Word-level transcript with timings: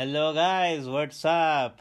Hello 0.00 0.30
guys 0.30 0.86
WhatsApp 0.86 1.80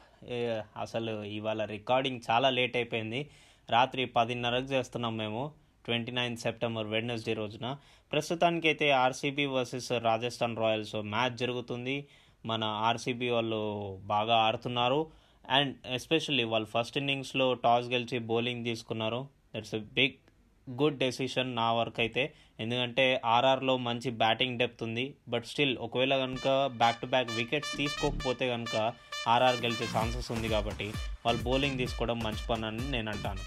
అసలు 0.78 1.24
ఇవాళ 1.24 1.66
recording 1.66 2.20
చాలా 2.32 2.50
లేట్ 2.50 2.76
అయిపోయింది. 2.76 3.30
రాత్రి 3.70 4.06
పదిన్నరకు 4.06 4.66
చేస్తున్నాం 4.66 5.18
మేము. 5.18 5.52
ట్వంటీ 5.86 6.12
నైన్ 6.12 6.38
సెప్టెంబర్ 6.38 6.88
వెడ్నెస్డే 6.88 7.34
రోజున 7.34 7.78
ప్రస్తుతానికి 8.12 8.68
అయితే 8.68 8.92
RCB 8.92 9.46
versus 9.46 9.92
Rajasthan 9.92 10.58
Royals 10.58 10.96
match 10.96 11.38
జరుగుతుంది. 11.38 12.08
మన 12.46 12.64
ఆర్సీబీ 12.64 13.30
వాళ్ళు 13.30 13.62
బాగా 14.06 14.36
ఆడుతున్నారు. 14.36 15.12
అండ్ 15.50 15.78
ఎస్పెషల్లీ 15.88 16.44
వాళ్ళు 16.44 16.68
ఫస్ట్ 16.68 16.98
ఇన్నింగ్స్లో 16.98 17.54
టాస్ 17.54 17.88
గెలిచి 17.88 18.20
బౌలింగ్ 18.20 18.66
తీసుకున్నారు. 18.66 19.28
That's 19.56 19.76
a 19.76 19.80
big 19.80 20.29
good 20.70 20.98
decision 20.98 21.56
నా 21.56 21.74
వరకు 21.74 22.02
అయితే. 22.02 22.34
ఎందుకంటే 22.60 23.22
ఆర్ఆర్లో 23.26 23.78
మంచి 23.78 24.12
బ్యాటింగ్ 24.12 24.60
డెప్త్ 24.60 24.84
ఉంది. 24.84 25.14
బట్ 25.28 25.46
స్టిల్ 25.46 25.78
ఒకవేళ 25.78 26.18
కనుక 26.18 26.68
బ్యాక్ 26.78 27.02
టు 27.02 27.06
బ్యాక్ 27.06 27.32
వికెట్స్ 27.32 27.78
తీసుకోకపోతే 27.78 28.50
కనుక 28.50 28.94
ఆర్ఆర్ 29.28 29.56
గెలిచే 29.56 29.86
ఛాన్సెస్ 29.98 30.32
ఉంది 30.32 30.50
కాబట్టి 30.50 30.94
వాళ్ళు 31.26 31.44
బౌలింగ్ 31.44 31.78
తీసుకోవడం 31.78 32.20
మంచి 32.20 32.48
పని 32.50 32.66
అని 32.66 32.92
నేను 32.92 33.12
అంటాను. 33.12 33.40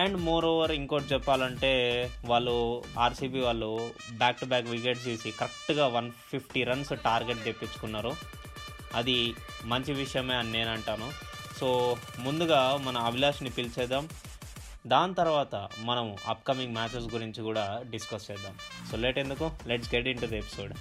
అండ్ 0.00 0.16
మోర్ 0.16 0.44
ఓవర్ 0.44 0.72
ఇంకోటి 0.72 1.04
చెప్పాలంటే 1.04 1.72
వాళ్ళు 2.24 2.82
ఆర్సీబీ 2.98 3.40
వాళ్ళు 3.40 3.90
బ్యాక్ 4.12 4.40
టు 4.40 4.44
బ్యాక్ 4.44 4.66
వికెట్స్ 4.66 5.04
తీసి 5.04 5.30
కరెక్ట్గా 5.30 5.86
వన్ 5.86 6.10
ఫిఫ్టీ 6.10 6.64
రన్స్ 6.64 6.92
టార్గెట్ 7.04 7.44
తెప్పించుకున్నారు. 7.44 8.12
అది 8.94 9.34
మంచి 9.64 9.92
విషయమే 9.92 10.34
అని 10.34 10.52
నేను 10.52 10.70
అంటాను. 10.70 11.10
సో 11.60 11.96
ముందుగా 12.18 12.76
మన 12.76 12.98
అభిలాష్ని 12.98 13.50
పిలిచేద్దాం. 13.50 14.08
దాని 14.86 15.14
తర్వాత 15.14 15.68
మనం 15.84 16.16
అప్కమింగ్ 16.26 16.72
మ్యాచెస్ 16.72 17.14
గురించి 17.14 17.42
కూడా 17.42 17.82
డిస్కస్ 17.90 18.30
చేద్దాం. 18.30 18.52
సో 18.90 18.96
లేట్ 18.96 19.18
ఎందుకు? 19.18 19.50
Let's 19.66 19.94
get 19.94 20.08
into 20.18 20.26
the 20.26 20.38
episode 20.38 20.72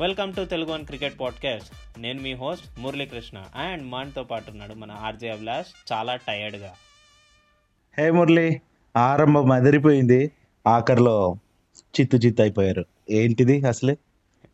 welcome 0.00 0.34
to 0.34 0.44
Telugu 0.44 0.72
one 0.72 0.86
cricket 0.86 1.20
podcast 1.20 2.00
నేను 2.00 2.22
మీ 2.22 2.34
హోస్ట్ 2.34 2.80
మురళీకృష్ణ 2.80 3.44
అండ్ 3.54 3.84
మనతో 3.86 4.24
పాటు 4.24 4.50
ఉన్నాడు 4.50 4.74
మన 4.74 4.92
ఆర్జే 4.92 5.28
అభిలాష్. 5.28 5.92
చాలా 5.92 6.16
టయర్డ్గా 6.16 6.72
హే 7.98 8.10
మురళి 8.10 8.60
ఆరంభం 8.96 9.52
అదిరిపోయింది. 9.52 10.32
ఆఖరిలో 10.66 11.38
చిత్తు 12.00 12.16
చిత్తు 12.16 12.42
అయిపోయారు. 12.42 12.84
ఏంటిది 13.10 13.66
అసలే? 13.68 13.98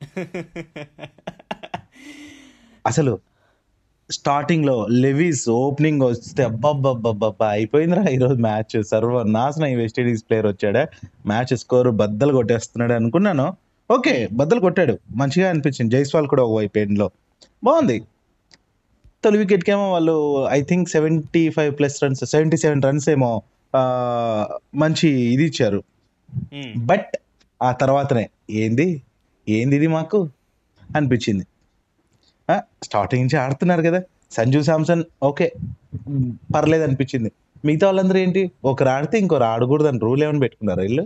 అసలు 2.86 3.20
స్టార్టింగ్లో 4.12 4.86
లెవీస్ 4.90 5.48
ఓపెనింగ్ 5.48 6.02
వస్తే 6.02 6.42
అబ్బబ్బబ్బబ్బా 6.44 7.48
అయిపోయిందిరా 7.48 8.02
ఈరోజు 8.02 8.34
మ్యాచ్. 8.34 8.84
సర్వనాశనం 8.84 9.66
ఈ 9.66 9.74
వెస్టిండీస్ 9.74 10.22
ప్లేయర్ 10.22 10.46
వచ్చాడా. 10.46 10.86
మ్యాచ్ 11.26 11.56
స్కోర్ 11.56 11.88
బద్దలు 11.88 12.32
కొట్టేస్తున్నాడు 12.32 12.92
అనుకున్నాను. 12.92 13.46
ఓకే 13.90 14.28
బద్దలు 14.32 14.60
కొట్టాడు. 14.60 14.98
మంచిగా 15.16 15.48
అనిపించింది. 15.50 15.92
జైస్వాల్ 15.96 16.26
కూడా 16.26 16.42
ఒక 16.42 16.56
వైపు 16.56 16.78
ఎండ్లో. 16.78 17.10
బాగుంది. 17.64 18.02
తొలి 19.24 19.38
వికెట్కి 19.38 19.72
ఏమో 19.72 19.92
వాళ్ళు 19.92 20.46
I 20.50 20.62
think 20.62 20.88
seventy 20.88 21.48
five 21.48 21.78
plus 21.78 22.04
runs 22.04 22.24
seventy 22.24 22.56
seven 22.56 22.82
runs 22.82 23.08
ఏమో 23.08 23.42
మంచి 24.74 25.08
ఇది 25.34 25.44
ఇచ్చారు. 25.44 25.82
బట్ 26.76 27.12
ఆ 27.62 27.72
తర్వాతనే 27.72 28.30
ఏంది? 28.50 29.02
ఏంది 29.48 29.76
ఇది 29.76 29.86
మాకు? 29.86 30.28
అనిపించింది. 30.96 31.44
స్టార్టింగ్ 32.82 33.22
నుంచి 33.22 33.36
ఆడుతున్నారు 33.44 33.82
కదా. 33.88 34.00
సంజు 34.32 34.60
శాంసన్ 34.68 35.02
ఓకే 35.22 35.46
పర్లేదు 36.54 36.84
అనిపించింది. 36.84 37.30
మిగతా 37.64 37.86
వాళ్ళందరూ 37.86 38.18
ఏంటి 38.18 38.42
ఒకరు 38.64 38.88
ఆడితే 38.88 39.16
ఇంకొకరు 39.18 39.44
ఆడకూడదు 39.44 39.88
అని 39.88 40.00
రూల్ 40.02 40.22
ఏమైనా 40.22 40.38
పెట్టుకున్నారు 40.38 40.80
వీళ్ళు? 40.80 41.04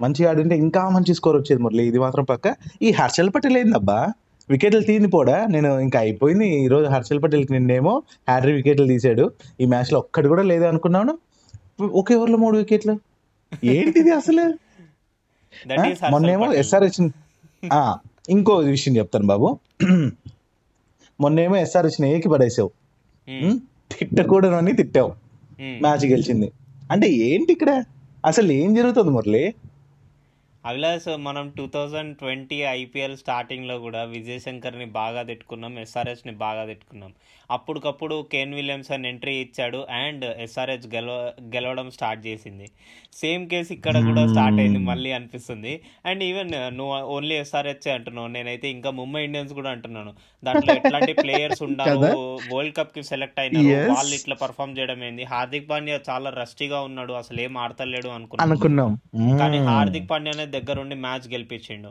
మంచిగా 0.00 0.28
ఆడింటే 0.30 0.56
ఇంకా 0.64 0.82
మంచి 0.96 1.12
స్కోర్ 1.14 1.36
వచ్చేది 1.36 1.62
మురళి. 1.62 1.82
ఇది 1.90 1.98
మాత్రం 1.98 2.24
పక్క. 2.24 2.54
ఈ 2.82 2.90
హర్షల్ 2.98 3.30
పటేల్ 3.34 3.56
ఏందబ్బా? 3.56 3.98
వికెట్లు 4.50 4.80
తీని 4.80 5.08
పోడా? 5.14 5.38
నేను 5.54 5.70
ఇంకా 5.86 5.98
అయిపోయింది 5.98 6.46
ఈ 6.64 6.68
రోజు 6.68 6.86
హర్షల్ 6.94 7.22
పటేల్కి 7.22 7.52
నిన్నేమో 7.52 7.94
హ్యారీ 8.28 8.52
వికెట్లు 8.52 8.86
తీసాడు 8.86 9.24
ఈ 9.60 9.66
మ్యాచ్లో 9.72 9.98
ఒక్కటి 9.98 10.28
కూడా 10.28 10.44
లేదు 10.52 10.64
అనుకున్నాను. 10.64 11.14
ఒకే 12.00 12.14
ఓవర్లో 12.14 12.38
మూడు 12.44 12.56
వికెట్లు. 12.56 12.94
ఏంటిది 13.72 14.10
అసలు? 14.10 14.46
మొన్నేమో 16.10 16.46
ఎస్ఆర్హెచ్ 16.62 17.00
ఇంకో 18.28 18.54
విషయం 18.72 18.94
చెప్తాను 18.96 19.26
బాబు. 19.26 19.48
మొన్నేమో 21.20 21.56
ఎస్ఆర్హెచ్ 21.56 22.04
ఏకి 22.04 22.28
పడేసావు. 22.28 22.70
ఉం? 23.42 23.60
తిట్టకూడదని 23.98 24.72
తిట్టావు. 24.72 25.12
మ్యాచ్ 25.60 26.06
గెలిచింది. 26.06 26.52
అంటే 26.90 27.10
ఏంటి 27.10 27.52
ఇక్కడ? 27.52 27.84
అసలు 28.26 28.52
ఏం 28.52 28.74
జరుగుతుంది 28.74 29.10
మురళి? 29.10 29.54
అభిలాష్ 30.68 31.18
మనం 31.18 31.50
టూ 31.50 31.66
థౌజండ్ 31.66 32.16
ట్వంటీ 32.16 32.62
ఐపీఎల్ 32.62 33.16
స్టార్టింగ్లో 33.16 33.78
కూడా 33.78 34.02
విజయ్ 34.04 34.40
శంకర్ని 34.40 34.84
బాగా 34.84 35.22
తిట్టుకున్నాం 35.22 35.78
ఎస్ఆర్హెచ్ని 35.78 36.32
బాగా 36.36 36.64
తిట్టుకున్నాం. 36.64 37.12
అప్పటికప్పుడు 37.50 38.28
కేన్ 38.32 38.54
విలియమ్సన్ 38.54 39.06
ఎంట్రీ 39.06 39.34
ఇచ్చాడు 39.34 39.86
అండ్ 39.90 40.24
ఎస్ఆర్హెచ్ 40.24 40.94
గెలవ 40.94 41.32
గెలవడం 41.56 41.90
స్టార్ట్ 41.90 42.26
చేసింది. 42.26 42.66
సేమ్ 43.12 43.50
కేసు 43.50 43.72
ఇక్కడ 43.72 44.04
కూడా 44.06 44.26
స్టార్ట్ 44.28 44.60
అయింది 44.60 44.78
మళ్ళీ 44.78 45.12
అనిపిస్తుంది. 45.12 45.80
అండ్ 46.06 46.22
ఈవెన్ 46.22 46.50
నువ్వు 46.76 46.98
ఓన్లీ 47.06 47.34
ఎస్ఆర్హెచ్ 47.34 47.88
అంటున్నావు 47.88 48.28
నేనైతే 48.28 48.70
ఇంకా 48.70 48.90
ముంబై 48.90 49.24
ఇండియన్స్ 49.24 49.52
కూడా 49.52 49.70
అంటున్నాను. 49.70 50.12
దాంట్లో 50.44 50.74
ఎట్లాంటి 50.74 51.12
ప్లేయర్స్ 51.12 51.62
కదా? 51.80 52.10
వరల్డ్ 52.54 52.76
కప్కి 52.76 53.02
సెలెక్ట్ 53.02 53.40
అయినారు 53.40 53.64
Yes. 53.68 53.88
వాళ్ళు 53.88 54.14
ఇట్లా 54.14 54.34
పర్ఫామ్ 54.34 54.78
చేయడం 54.78 55.04
ఏంది? 55.04 55.24
హార్దిక్ 55.24 55.70
పాండ్యా 55.70 56.00
చాలా 56.10 56.30
రస్టీగా 56.30 56.80
ఉన్నాడు 56.80 57.12
అసలు 57.12 57.40
ఏం 57.40 57.58
ఆడతలేడు 57.58 58.08
అనుకున్నాను 58.08 58.50
అనుకున్నాం. 58.50 58.92
కానీ 59.38 59.58
మ్మ్. 59.58 59.68
హార్దిక్ 59.68 60.10
పాండ్యానే 60.10 60.46
దగ్గరుండి 60.60 60.94
మ్యాచ్ 60.94 61.32
గెలిపించిండు. 61.32 61.88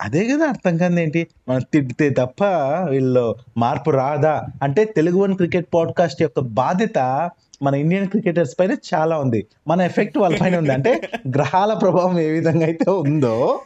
అదే 0.00 0.26
కదా 0.26 0.46
అర్థం 0.46 0.76
కాదు 0.76 1.00
ఏంటి? 1.00 1.26
మనం 1.48 1.60
తిడితే 1.72 2.10
తప్ప 2.10 2.44
వీళ్ళు 2.90 3.36
మార్పు 3.56 3.90
రాదా? 3.90 4.46
అంటే 4.62 4.84
తెలుగు 4.84 5.18
వన్ 5.18 5.36
క్రికెట్ 5.36 5.66
పాడ్కాస్ట్ 5.74 6.22
యొక్క 6.22 6.40
బాధ్యత 6.40 7.30
మన 7.62 7.74
ఇండియన్ 7.74 8.08
క్రికెటర్స్ 8.08 8.56
పైన 8.60 8.76
చాలా 8.94 9.18
ఉంది. 9.18 9.46
మన 9.68 9.80
ఎఫెక్ట్ 9.80 10.18
వాళ్ళ 10.18 10.38
పైన 10.40 10.58
ఉంది. 10.58 10.72
అంటే 10.72 11.08
గ్రహాల 11.28 11.74
ప్రభావం 11.74 12.20
ఏ 12.20 12.30
విధంగా 12.30 12.66
అయితే 12.66 12.90
ఉందో 12.90 13.60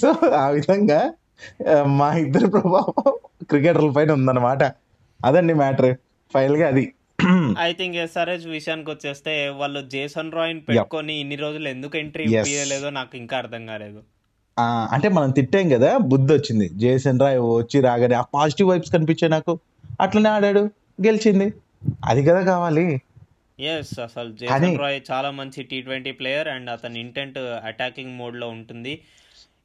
సో 0.00 0.28
ఆ 0.28 0.48
విధంగా 0.48 1.12
మా 1.84 2.14
ఇద్దరు 2.14 2.46
ప్రభావం 2.46 3.12
క్రికెటర్ల 3.44 3.90
పైన 3.90 4.12
ఉందన్నమాట. 4.12 4.62
అదండి 5.24 5.54
మ్యాటర్. 5.54 5.96
ఫైనల్గా 6.34 6.68
అది. 6.68 6.92
ఐ 7.58 7.72
థింక్ 7.72 7.96
ఎస్ఆర్హెచ్ 7.96 8.46
విషయానికి 8.46 8.90
వచ్చేస్తే 8.90 9.48
వాళ్ళు 9.48 9.88
జేసన్ 9.88 10.32
రాయ్ 10.32 10.60
పెట్టుకొని 10.68 11.14
ఇన్ని 11.20 11.36
రోజులు 11.36 11.68
ఎందుకు 11.68 11.98
ఎంట్రీ. 11.98 12.24
ఇవ్వలేదో 12.24 12.90
నాకు 12.90 13.16
ఇంకా 13.16 13.36
అర్థం 13.36 13.66
కాలేదు. 13.66 14.02
అంటే 14.92 15.08
మనం 15.08 15.30
తిట్టాం 15.30 15.68
కదా 15.68 15.96
బుద్ధి 15.96 16.34
వచ్చింది. 16.34 16.68
జేసన్ 16.68 17.20
రాయ్ 17.20 17.38
వచ్చి 17.38 17.80
రాగానే 17.80 18.14
ఆ 18.14 18.20
పాజిటివ్ 18.20 18.68
వైబ్స్ 18.68 18.92
కనిపించాయి 18.92 19.30
నాకు. 19.30 19.58
అట్లనే 20.00 20.28
ఆడాడు 20.28 20.70
గెలిచింది. 21.06 21.52
అది 22.04 22.24
కదా 22.24 22.40
కావాలి. 22.40 23.00
ఎస్ 23.60 23.98
అసలు 23.98 24.32
జేసన్ 24.32 24.78
రాయ్ 24.78 25.00
చాలా 25.10 25.30
మంచి 25.30 25.62
టీ 25.62 25.82
ట్వంటీ 25.82 26.10
ప్లేయర్ 26.10 26.48
అండ్ 26.48 26.70
అతని 26.70 27.00
ఇంటెంట్ 27.00 27.38
అటాకింగ్ 27.38 28.16
మోడ్లో 28.16 28.48
ఉంటుంది. 28.48 29.02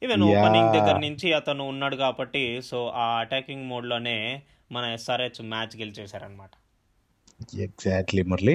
ఈవెన్. 0.02 0.22
ఓపెనింగ్ 0.22 0.72
దగ్గర 0.74 0.98
నుంచి 0.98 1.32
అతను 1.32 1.68
ఉన్నాడు 1.68 1.96
కాబట్టి 1.96 2.62
సో 2.62 2.92
ఆ 2.96 3.06
అటాకింగ్ 3.18 3.66
మోడ్లోనే 3.66 4.42
మన 4.72 4.84
ఎస్ఆర్హెచ్ 4.84 5.42
మ్యాచ్ 5.42 5.76
గెలిచేశారనమాట 5.76 6.50
ఎగ్జాక్ట్లీ 7.60 8.22
మురళి 8.22 8.54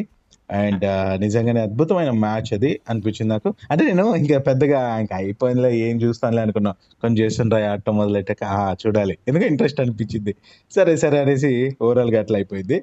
అండ్ 0.56 0.86
నిజంగానే 1.18 1.62
అద్భుతమైన 1.62 2.10
మ్యాచ్ 2.20 2.54
అది 2.54 2.80
అనిపించింది 2.90 3.34
నాకు. 3.34 3.50
అంటే 3.72 3.84
నేను 3.86 4.16
ఇంకా 4.16 4.40
పెద్దగా 4.40 4.98
ఇంకా 4.98 5.16
అయిపోయిందిలే 5.16 5.72
ఏం 5.80 6.02
చూస్తానులే 6.02 6.42
అనుకున్నా. 6.42 6.72
కొంచెం 7.02 7.16
జేసన్ 7.16 7.52
రాయ్ 7.52 7.64
ఆడటం 7.64 7.96
మొదలెట్టాక 7.98 8.44
ఆ, 8.56 8.76
చూడాలి. 8.82 9.18
ఎందుకంటే 9.28 9.48
ఇంట్రెస్ట్ 9.48 9.82
అనిపించింది. 9.82 10.34
సరే 10.72 10.98
సరే 10.98 11.20
అనేసి 11.20 11.52
ఓవరాల్గా 11.82 12.20
అట్లా 12.20 12.38
అయిపోయింది. 12.38 12.80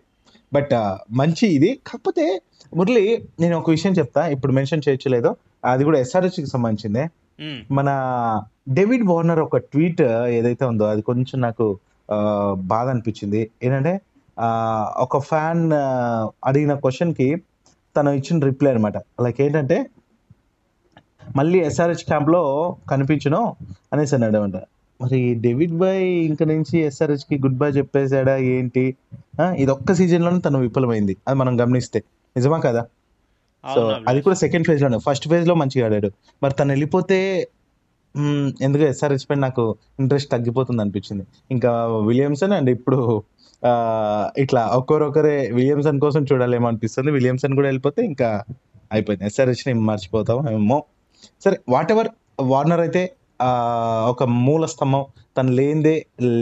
బట్ 0.53 0.73
మంచి 1.13 1.47
ఇది. 1.49 1.81
కాకపోతే 1.87 2.25
మురళి 2.75 3.05
నేను 3.41 3.59
ఒక 3.59 3.71
విషయం 3.71 3.93
చెప్తా. 3.93 4.27
ఇప్పుడు 4.27 4.53
మెన్షన్ 4.53 4.83
చేయొచ్చలేదో 4.89 5.33
అది 5.65 5.85
కూడా 5.85 5.99
ఎస్ఆర్హెచ్కి 5.99 6.47
సంబంధించిందే. 6.47 7.05
మన 7.71 7.89
డేవిడ్ 8.69 9.07
వార్నర్ 9.07 9.41
ఒక 9.41 9.57
ట్వీట్ 9.71 10.03
ఏదైతే 10.31 10.65
ఉందో 10.65 10.85
అది 10.85 11.03
కొంచెం 11.03 11.41
నాకు 11.41 11.67
ఆ, 12.09 12.19
బాధ 12.67 12.89
అనిపించింది. 12.89 13.51
ఏంటంటే 13.62 13.93
ఒక 14.99 15.19
ఫ్యాన్ 15.19 15.73
అడిగిన 16.44 16.75
క్వశ్చన్కి 16.75 17.43
తను 17.96 18.11
ఇచ్చిన 18.11 18.44
రిప్లై 18.44 18.70
అనమాట 18.70 18.96
లైక్ 18.96 19.40
ఏంటంటే 19.40 19.87
మళ్ళీ 21.37 21.58
ఎస్ఆర్హెచ్ 21.58 22.05
క్యాంప్లో 22.05 22.76
కనిపించను 22.90 23.56
అనేసి 23.93 24.14
అన్నాడు 24.14 24.38
అనమాట 24.38 24.62
మరి 25.02 25.35
డేవిడ్ 25.35 25.73
బాయ్ 25.73 26.05
ఇంక 26.05 26.43
నుంచి 26.43 26.81
SRH 26.81 27.20
కి 27.29 27.38
గుడ్ 27.38 27.56
బై 27.56 27.70
చెప్పేశాడా 27.70 28.37
ఏంటి? 28.37 28.96
ఇది 29.43 29.70
ఒక్క 29.70 29.93
సీజన్లోనే 29.93 30.41
తను 30.41 30.58
విఫలమైంది. 30.58 31.17
అది 31.29 31.38
మనం 31.38 31.61
గమనిస్తే. 31.61 32.02
నిజమా 32.37 32.58
కదా? 32.58 32.87
సో 33.75 33.96
అది. 34.08 34.23
కూడా 34.23 34.37
సెకండ్ 34.37 34.67
ఫేజ్లోనే. 34.67 34.99
ఫస్ట్ 34.99 35.29
ఫేజ్లో 35.29 35.55
మంచిగా 35.55 35.87
ఆడాడు. 35.87 36.11
మరి 36.43 36.55
తను 36.55 36.69
వెళ్ళిపోతే 36.69 37.49
ఎందుకు 38.62 38.82
ఎస్ఆర్హెచ్ 38.82 39.31
పైన 39.31 39.38
నాకు 39.38 39.76
ఇంట్రెస్ట్ 40.00 40.31
తగ్గిపోతుంది 40.31 40.82
అనిపించింది. 40.82 41.26
ఇంకా 41.50 41.87
విలియమ్సన్ 41.87 42.52
అండ్ 42.52 42.70
ఇప్పుడు 42.70 43.23
ఇట్లా 44.43 44.62
ఒక్కొరొకరే 44.78 45.37
విలియమ్సన్ 45.58 46.00
కోసం 46.05 46.22
చూడాలేమో 46.31 46.66
అనిపిస్తుంది. 46.70 47.10
విలియమ్సన్ 47.16 47.55
కూడా 47.58 47.69
వెళ్ళిపోతే 47.70 48.00
ఇంకా 48.10 48.28
అయిపోయింది. 48.94 49.25
ఎస్ఆర్హెచ్ని 49.31 49.72
మర్చిపోతాం 49.88 50.38
ఏమో. 50.55 50.78
సరే 51.44 51.56
వాట్ 51.75 51.90
ఎవర్ 51.94 52.10
వార్నర్ 52.52 52.82
అయితే 52.87 53.02
ఒక 54.12 54.22
మూల 54.46 54.64
స్తంభం 54.75 55.02
తను 55.37 55.50
లేనిదే 55.58 55.96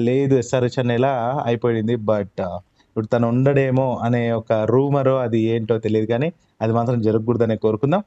లేదు 0.08 0.34
ఎస్ఆర్హెచ్ 0.42 0.78
అనేలా 0.82 1.12
అయిపోయింది. 1.48 1.96
బట్ 2.10 2.42
ఇప్పుడు 2.88 3.08
తను 3.14 3.26
ఉండడేమో 3.32 3.88
అనే 4.06 4.22
ఒక 4.40 4.52
రూమరో 4.72 5.16
అది 5.24 5.40
ఏంటో 5.54 5.74
తెలియదు 5.86 6.08
కానీ 6.12 6.28
అది 6.62 6.72
మాత్రం 6.78 6.98
జరగకూడదనే 7.06 7.56
కోరుకుందాం. 7.64 8.02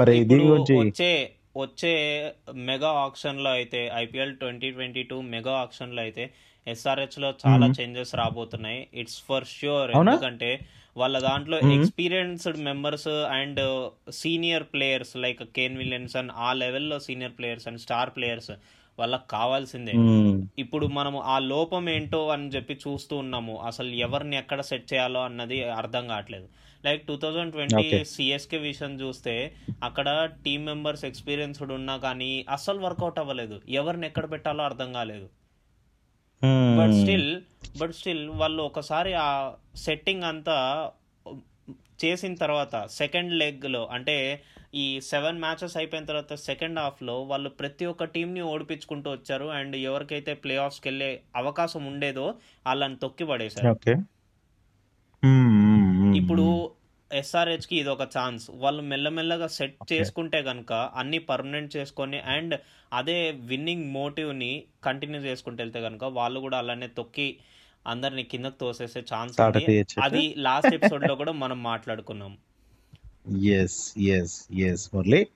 మరి 0.00 0.12
దీని 0.30 0.44
గురించి 0.50 0.74
వచ్చే 0.82 1.12
వచ్చే 1.62 1.94
మెగా 2.68 2.90
ఆప్షన్లో 3.06 3.50
అయితే 3.58 3.80
IPL 4.04 4.32
twenty 4.42 4.68
twenty 4.76 5.02
two 5.10 5.16
mega 5.34 5.54
ఆప్షన్లో 5.64 6.00
అయితే 6.06 6.24
ఎస్ఆర్హెచ్లో 6.66 7.34
చాలా. 7.46 7.66
చేంజెస్ 7.80 8.14
రాబోతున్నాయి. 8.14 8.88
ఇట్స్ 8.94 9.22
ఫర్ 9.22 9.44
ష్యూర్ 9.44 9.90
ఎందుకంటే 9.90 10.60
వాళ్ళ 10.96 11.18
దాంట్లో. 11.18 11.58
Experienced 11.58 12.56
members 12.56 13.08
and 13.08 13.90
senior 14.10 14.62
players 14.62 15.16
like 15.16 15.42
Kane 15.42 15.78
Williamson 15.78 16.30
ఆ 16.36 16.52
లెవెల్లో 16.52 16.98
senior 16.98 17.32
players 17.38 17.68
and 17.68 17.80
star 17.80 18.10
players 18.10 18.50
వాళ్ళకి 18.98 19.22
కావాల్సిందే. 19.30 19.92
ఇప్పుడు 20.58 20.86
మనము 20.86 21.20
ఆ 21.20 21.38
లోపం 21.38 21.88
ఏంటో 21.88 22.28
అని 22.28 22.48
చెప్పి 22.48 22.74
చూస్తూ 22.74 23.16
ఉన్నాము. 23.16 23.56
అసలు 23.56 23.88
ఎవరిని 23.88 24.36
ఎక్కడ 24.36 24.60
సెట్ 24.60 24.92
చేయాలో 24.92 25.24
అన్నది 25.24 25.68
అర్థం 25.68 26.08
కావట్లేదు. 26.08 26.48
Like 26.84 27.06
two 27.06 27.16
thousand 27.16 27.52
twenty 27.52 28.04
CSK 28.04 28.56
విషయం 28.56 29.00
చూస్తే 29.00 29.54
అక్కడ 29.84 30.30
టీమ్ 30.44 30.66
మెంబర్స్ 30.66 31.04
ఎక్స్పీరియన్స్డ్ 31.04 31.72
ఉన్నా 31.72 31.96
కానీ 31.96 32.44
అస్సలు 32.50 32.78
వర్కౌట్ 32.78 33.18
అవ్వలేదు. 33.18 33.60
ఎవరిని 33.68 34.06
ఎక్కడ 34.06 34.30
పెట్టాలో 34.30 34.64
అర్థం 34.64 34.92
కాలేదు. 34.92 35.28
బట్. 36.78 36.94
స్టిల్ 37.00 37.28
బట్ 37.78 37.92
స్టిల్ 37.92 38.24
వాళ్ళు 38.40 38.62
ఒకసారి 38.62 39.12
ఆ 39.20 39.28
సెట్టింగ్ 39.82 40.24
అంతా 40.24 40.56
చేసిన 42.02 42.34
తర్వాత 42.36 42.74
సెకండ్ 42.92 43.32
లెగ్లో 43.34 43.82
అంటే 43.88 44.16
ఈ 44.74 45.00
సెవెన్ 45.08 45.38
మ్యాచెస్ 45.38 45.76
అయిపోయిన 45.76 46.04
తర్వాత 46.04 46.34
సెకండ్ 46.44 46.78
హాఫ్లో 46.78 47.14
వాళ్ళు 47.22 47.50
ప్రతి 47.58 47.84
ఒక్క 47.86 48.04
టీంని 48.14 48.42
ఓడిపించుకుంటూ 48.50 49.08
వచ్చారు. 49.12 49.46
అండ్ 49.50 49.76
ఎవరికైతే 49.82 50.34
ప్లే 50.42 50.54
ఆఫ్స్కి 50.58 50.88
వెళ్ళే 50.88 51.10
అవకాశం 51.36 51.82
ఉండేదో 51.86 52.26
వాళ్ళని 52.66 52.96
తొక్కి 52.96 53.24
పడేశారు 53.24 53.68
ఓకే 53.70 53.94
మ్మ్, 55.22 55.50
మ్మ్, 55.64 55.90
మ్మ్, 55.98 56.14
ఇప్పుడు 56.16 56.46
మ్మ్. 57.14 57.52
SRH 57.52 57.66
కి 57.66 57.76
ఇది 57.76 57.88
ఒక 57.88 58.02
ఛాన్స్. 58.02 58.50
వాళ్ళు 58.54 58.82
మెల్లమెల్లగా 58.82 59.46
సెట్ 59.46 59.92
చేసుకుంటే 59.92 60.42
కనుక 60.42 60.72
అన్ని 60.72 61.18
పర్మనెంట్ 61.18 61.76
చేసుకొని 61.76 62.18
అండ్ 62.18 62.60
అదే 62.92 63.30
విన్నింగ్ 63.30 63.90
మోటివ్ని 63.90 64.64
కంటిన్యూ 64.84 65.20
చేసుకుంటూ 65.20 65.62
వెళ్తే 65.62 65.80
కనుక 65.80 66.04
వాళ్ళు 66.04 66.40
కూడా 66.40 66.58
అలానే 66.58 66.86
తొక్కి 66.86 67.36
అందరిని 67.86 68.22
కిందకు 68.22 68.54
తోసేసే 68.60 69.02
ఛాన్స్ 69.14 69.40
అది 70.02 70.34
లాస్ట్ 70.38 70.74
ఎపిసోడ్లో 70.74 71.14
కూడా 71.14 71.32
మనం 71.32 71.62
మాట్లాడుకున్నాం. 71.62 72.36
Yes 73.42 73.98
yes 73.98 74.54
yes 74.54 74.90
Murali. 74.94 75.26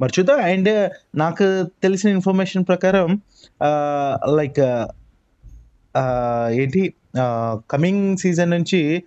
మరి 0.00 0.12
చూద్దాం. 0.18 0.40
అండ్ 0.40 0.92
నాకు 1.14 1.62
తెలిసిన 1.82 2.10
ఇన్ఫర్మేషన్ 2.10 2.64
ప్రకారం 2.68 3.22
లైక్ 4.36 4.60
ఏంటి 6.60 6.94
కమింగ్ 7.70 8.16
సీజన్ 8.16 8.50
నుంచి 8.50 9.02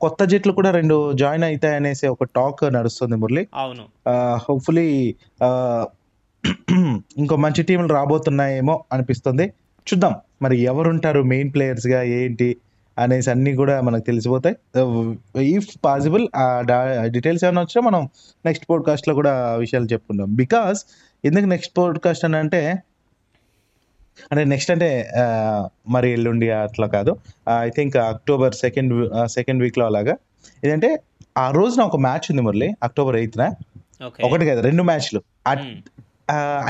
కొత్త 0.00 0.24
జట్లు 0.24 0.52
కూడా 0.52 0.70
రెండు 0.70 1.12
జాయిన్ 1.12 1.44
అవుతాయి 1.44 1.76
అనేసి 1.76 2.06
ఒక 2.06 2.24
టాక్ 2.24 2.74
నడుస్తుంది 2.74 3.16
మురళి. 3.16 3.48
అవును. 3.54 3.84
హోప్ఫుల్లీ 4.36 5.14
ఇంకో 7.18 7.36
మంచి 7.36 7.62
టీంలు 7.62 7.88
రాబోతున్నాయేమో 7.88 8.84
అనిపిస్తుంది. 8.92 9.46
చూద్దాం. 9.88 10.14
మరి 10.42 10.58
ఎవరుంటారు 10.58 11.22
మెయిన్ 11.22 11.54
ప్లేయర్స్గా 11.54 12.02
ఏంటి 12.02 12.56
అనేసి 12.98 13.30
అన్నీ 13.30 13.56
కూడా 13.56 13.80
మనకు 13.80 14.02
తెలిసిపోతాయి. 14.02 14.56
ఇఫ్ 15.44 15.76
పాసిబుల్ 15.84 16.28
ఆ 16.36 16.64
డీటెయిల్స్ 17.04 17.44
ఏమైనా 17.44 17.62
వచ్చినా 17.62 17.90
మనం 17.90 18.08
నెక్స్ట్ 18.46 18.70
పోడ్కాస్ట్లో 18.70 19.14
కూడా 19.14 19.56
విషయాలు 19.56 19.84
చెప్పుకుందాం. 19.84 20.34
బికాస్ 20.34 20.84
ఎందుకు 21.24 21.44
నెక్స్ట్ 21.44 21.78
పోడ్కాస్ట్ 21.78 22.24
అని 22.24 22.36
అంటే 22.36 22.82
అంటే 24.30 24.42
నెక్స్ట్ 24.52 24.70
అంటే 24.74 24.88
మరి 25.94 26.08
ఎల్లుండి 26.16 26.48
అట్లా 26.64 26.86
కాదు. 26.96 27.12
I 27.66 27.70
think 27.78 27.96
October 28.12 28.54
second 28.62 28.94
second 29.36 29.60
వీక్లో 29.64 29.84
అలాగా. 29.90 30.14
ఏంటంటే 30.64 30.90
ఆ 31.44 31.46
రోజున 31.58 31.82
ఒక 31.90 31.98
మ్యాచ్ 32.06 32.26
ఉంది 32.32 32.42
మురళి 32.46 32.68
అక్టోబర్ 32.86 33.16
ఎయిత్న 33.20 33.42
ఒకటి 34.28 34.44
కాదు 34.50 34.60
రెండు 34.68 34.82
మ్యాచ్లు 34.90 35.20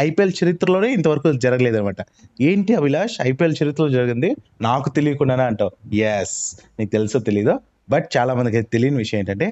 ఐపీఎల్ 0.05 0.33
చరిత్రలోనే 0.39 0.89
ఇంతవరకు 0.97 1.29
జరగలేదు 1.44 1.77
అనమాట 1.81 2.00
ఏంటి 2.49 2.73
అభిలాష్ 2.81 3.17
ఐపీఎల్ 3.29 3.55
చరిత్రలో 3.61 3.91
జరిగింది? 3.97 4.29
నాకు 4.67 4.89
తెలియకుండానే 4.97 5.44
అంటావు. 5.50 5.73
ఎస్ 6.12 6.37
నీకు 6.79 6.91
తెలుసో 6.97 7.19
తెలీదో? 7.29 7.55
బట్ 7.93 8.06
చాలా 8.17 8.33
మందికి 8.39 8.61
తెలియని 8.75 8.99
విషయం 9.03 9.21
ఏంటంటే 9.23 9.47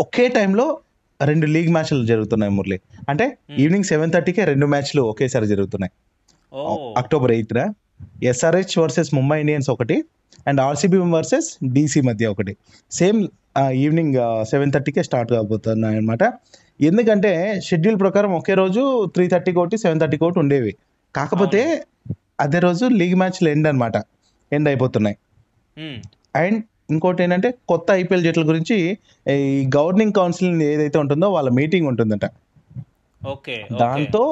ఒకే 0.00 0.24
టైంలో 0.36 0.66
రెండు 1.20 1.46
లీగ్ 1.54 1.70
మ్యాచ్లు 1.74 2.04
జరుగుతున్నాయి 2.12 2.52
మురళి. 2.58 2.78
అంటే 3.10 3.26
ఈవినింగ్ 3.62 3.86
సెవెన్ 3.90 4.12
థర్టీకే 4.14 4.44
రెండు 4.52 4.66
మ్యాచ్లు 4.72 5.02
ఒకేసారి 5.12 5.46
జరుగుతున్నాయి. 5.52 5.92
అక్టోబర్ 7.00 7.32
ఎయిత్న. 7.36 7.60
ఎస్ఆర్హెచ్ 8.30 8.74
వర్సెస్ 8.78 9.10
ముంబై 9.18 9.38
ఇండియన్స్ 9.40 9.68
ఒకటి 9.70 9.96
అండ్ 10.48 10.60
ఆర్సీబీ 10.60 10.98
వర్సెస్ 11.14 11.48
డీసీ 11.74 12.00
మధ్య 12.08 12.32
ఒకటి. 12.34 12.52
సేమ్ 12.90 13.20
ఈవినింగ్ 13.84 14.16
సెవెన్ 14.50 14.72
థర్టీకే 14.74 15.02
స్టార్ట్ 15.08 15.30
కాబోతున్నాయి 15.32 15.96
అనమాట 15.96 16.24
ఎందుకంటే 16.88 17.30
షెడ్యూల్ 17.64 17.98
ప్రకారం 18.00 18.30
ఒకే 18.40 18.54
రోజు 18.54 18.82
త్రీ 19.14 19.24
థర్టీకి 19.28 19.58
ఒకటి 19.62 19.76
సెవెన్ 19.76 20.00
థర్టీకి 20.00 20.24
ఒకటి 20.24 20.38
ఉండేవి. 20.38 20.72
కాకపోతే 21.14 21.62
అదే 22.40 22.58
రోజు 22.58 22.84
లీగ్ 23.00 23.16
మ్యాచ్లు 23.22 23.48
ఎండ్ 23.48 23.68
అనమాట 23.68 23.96
ఎండ్ 24.52 24.68
అయిపోతున్నాయి. 24.68 25.16
అండ్ 26.36 26.58
ఇంకోటి 26.90 27.20
ఏంటంటే 27.22 27.48
కొత్త 27.68 27.88
ఐపీఎల్ 28.00 28.24
జట్ల 28.24 28.42
గురించి 28.48 28.76
ఈ 29.30 29.68
గవర్నింగ్ 29.76 30.12
కౌన్సిల్ 30.12 30.62
ఏదైతే 30.62 30.98
ఉంటుందో 30.98 31.26
వాళ్ళ 31.32 31.48
మీటింగ్ 31.58 31.86
ఉంటుందంట. 31.86 32.26
ఓకే 33.26 33.56
దాంతో 33.80 34.22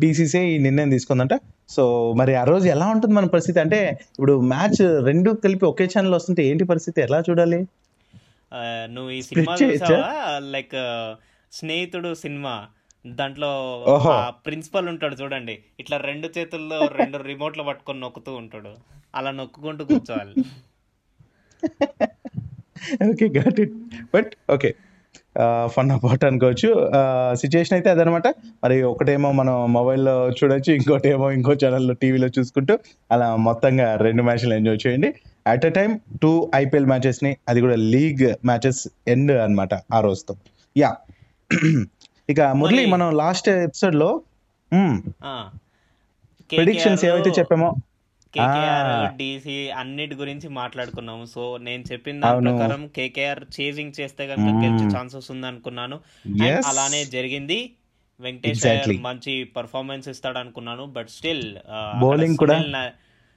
బీసీసీ 0.00 0.40
ఈ 0.52 0.58
నిర్ణయం 0.58 0.90
తీసుకుందంట. 0.90 1.34
సో 1.68 1.84
మరి 2.18 2.32
ఆ 2.34 2.44
రోజు 2.44 2.66
ఎలా 2.74 2.86
ఉంటుంది 2.94 3.14
మన 3.14 3.26
పరిస్థితి? 3.34 3.58
అంటే 3.60 3.78
ఇప్పుడు 4.12 4.40
మ్యాచ్ 4.40 4.80
రెండు 5.08 5.30
కలిపి 5.44 5.64
ఒకే 5.66 5.84
ఛానల్ 5.84 6.14
వస్తుంటే 6.14 6.42
ఏంటి 6.46 6.64
పరిస్థితి? 6.64 6.98
ఎలా 7.00 7.20
చూడాలి? 7.28 7.60
నువ్వు 8.94 9.10
ఈ 9.10 9.22
సినిమా? 9.22 9.54
చూసావా? 9.62 10.38
లైక్ 10.54 10.76
స్నేహితుడు 11.52 12.14
సినిమా. 12.14 12.66
దాంట్లో 13.06 13.50
ప్రిన్సిపల్ 14.46 14.88
ఉంటాడు 14.88 15.14
చూడండి. 15.14 15.58
ఇట్లా 15.80 15.96
రెండు 15.96 16.28
చేతుల్లో 16.38 16.78
రెండు 17.00 17.18
రిమోట్లు 17.18 17.62
పట్టుకొని 17.62 18.00
నొక్కుతూ 18.00 18.34
ఉంటాడు. 18.34 18.72
అలా 19.14 19.30
నొక్కుకుంటూ 19.30 19.84
కూర్చోవాలి. 19.84 20.34
Okay 23.10 23.28
got 23.38 23.60
it 23.60 23.76
but 24.14 24.32
okay 24.50 24.74
fun 25.66 25.90
about 25.90 26.24
అనుకోవచ్చు. 26.24 26.90
సిచ్యుయేషన్ 27.34 27.72
అయితే 27.72 27.90
అదనమాట. 27.90 28.28
మరి 28.64 28.82
ఒకటేమో 28.82 29.32
మనం 29.32 29.72
మొబైల్లో 29.72 30.30
చూడొచ్చు 30.30 30.72
ఇంకోటేమో 30.72 31.30
ఇంకో 31.30 31.52
ఛానల్లో 31.52 31.94
టీవీలో 31.94 32.28
చూసుకుంటూ 32.38 32.78
అలా 33.12 33.36
మొత్తంగా 33.36 33.96
రెండు 33.96 34.22
మ్యాచ్లు 34.22 34.54
ఎంజాయ్ 34.54 34.78
చేయండి. 34.86 35.14
At 35.46 35.66
a 35.66 35.70
time 35.70 36.00
two 36.22 36.50
IPL 36.54 36.86
మ్యాచెస్ని 36.86 37.36
అది 37.48 37.60
కూడా 37.60 37.74
లీగ్ 37.74 38.46
మ్యాచెస్ 38.46 38.88
ఎండ్ 39.08 39.32
అన్నమాట 39.32 39.68
ఆ 39.94 40.00
రోజుతో. 40.00 40.36
యా 40.78 40.96
ఇక 42.30 42.40
మురళి 42.40 42.76
మరి- 42.76 42.90
మనం 42.90 43.16
లాస్ట్ 43.16 43.48
ఎపిసోడ్లో. 43.48 44.20
ప్రిడిక్షన్స్ 46.52 47.04
ఏవైతే 47.04 47.30
చెప్పామో 47.30 47.74
కేకేఆర్. 48.38 49.16
డీసీ 49.16 49.68
అన్నిటి 49.68 50.14
గురించి 50.14 50.48
మాట్లాడుకున్నాము 50.48 51.24
సో 51.24 51.56
నేను 51.56 51.84
చెప్పిన 51.92 52.20
దాని. 52.20 52.40
ప్రకారం 52.40 52.88
కేకేఆర్ 52.88 53.60
చేజింగ్ 53.60 53.92
చేస్తే 54.00 54.26
కనుక. 54.26 54.64
గెలిచే 54.64 54.98
ఛాన్సెస్ 54.98 55.30
ఉంది 55.30 55.46
అనుకున్నాను. 55.46 56.00
అలానే 56.66 57.04
జరిగింది 57.04 57.72
వెంకటేష్ 58.20 59.00
మంచి 59.00 59.44
పర్ఫార్మెన్స్ 59.44 60.08
ఇస్తాడు 60.08 60.38
అనుకున్నాను 60.38 60.84
బట్ 60.84 61.08
స్టిల్ 61.08 61.56
Bowling 62.02 62.36
కూడా. 62.36 62.90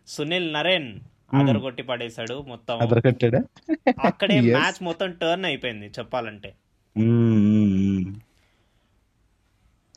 సునీల్ 0.07 0.53
నరేన్. 0.53 0.99
అదరగొట్టి 1.33 1.83
పడేశాడు 1.83 2.45
మొత్తం 2.47 2.79
అక్కడే. 4.05 4.41
మ్యాచ్ 4.41 4.83
మొత్తం 4.83 5.11
టర్న్ 5.11 5.45
అయిపోయింది 5.45 5.85
చెప్పాలంటే. 5.85 6.53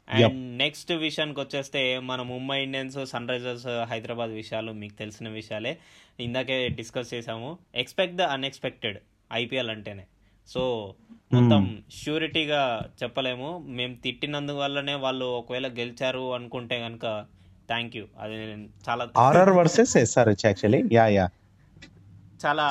అండ్ 0.09 0.59
నెక్స్ట్ 0.59 0.93
విషయానికి 0.93 1.41
వచ్చేస్తే 1.41 1.99
మన 1.99 2.23
Mumbai 2.23 2.63
Indians 2.63 3.07
sun 3.07 3.29
Risers 3.29 3.67
Hyderabad 3.67 4.31
విషయాలు 4.31 4.73
మీకు 4.73 4.95
తెలిసిన 4.95 5.29
విషయాలే. 5.29 5.79
ఇందాకే 6.21 6.69
డిస్కస్ 6.69 7.15
చేసాము 7.15 7.59
ఎక్స్పెక్ట్ 7.75 8.17
ద 8.17 8.23
అన్ఎక్స్పెక్టెడ్ 8.23 8.99
ఐపీఎల్ 9.33 9.71
అంటేనే. 9.71 10.05
సో 10.49 10.95
మొత్తం 11.33 11.83
ష్యూరిటీగా 12.03 12.81
చెప్పలేము. 13.03 13.65
మేము 13.67 13.95
తిట్టినందువల్లనే 13.95 14.95
వాళ్ళు 14.95 15.25
ఒకవేళ 15.25 15.69
గెలిచారు 15.69 16.35
అనుకుంటే 16.35 16.81
కనుక 16.81 17.25
థ్యాంక్ 17.69 17.97
యూ 17.97 18.05
అది 18.21 18.35
చాలా 18.89 19.09
RR 19.17 19.51
versus 19.51 19.97
SRH 19.97 20.47
actually 20.47 20.83
yeah 20.93 21.07
yeah 21.07 21.29
చాలా 22.47 22.67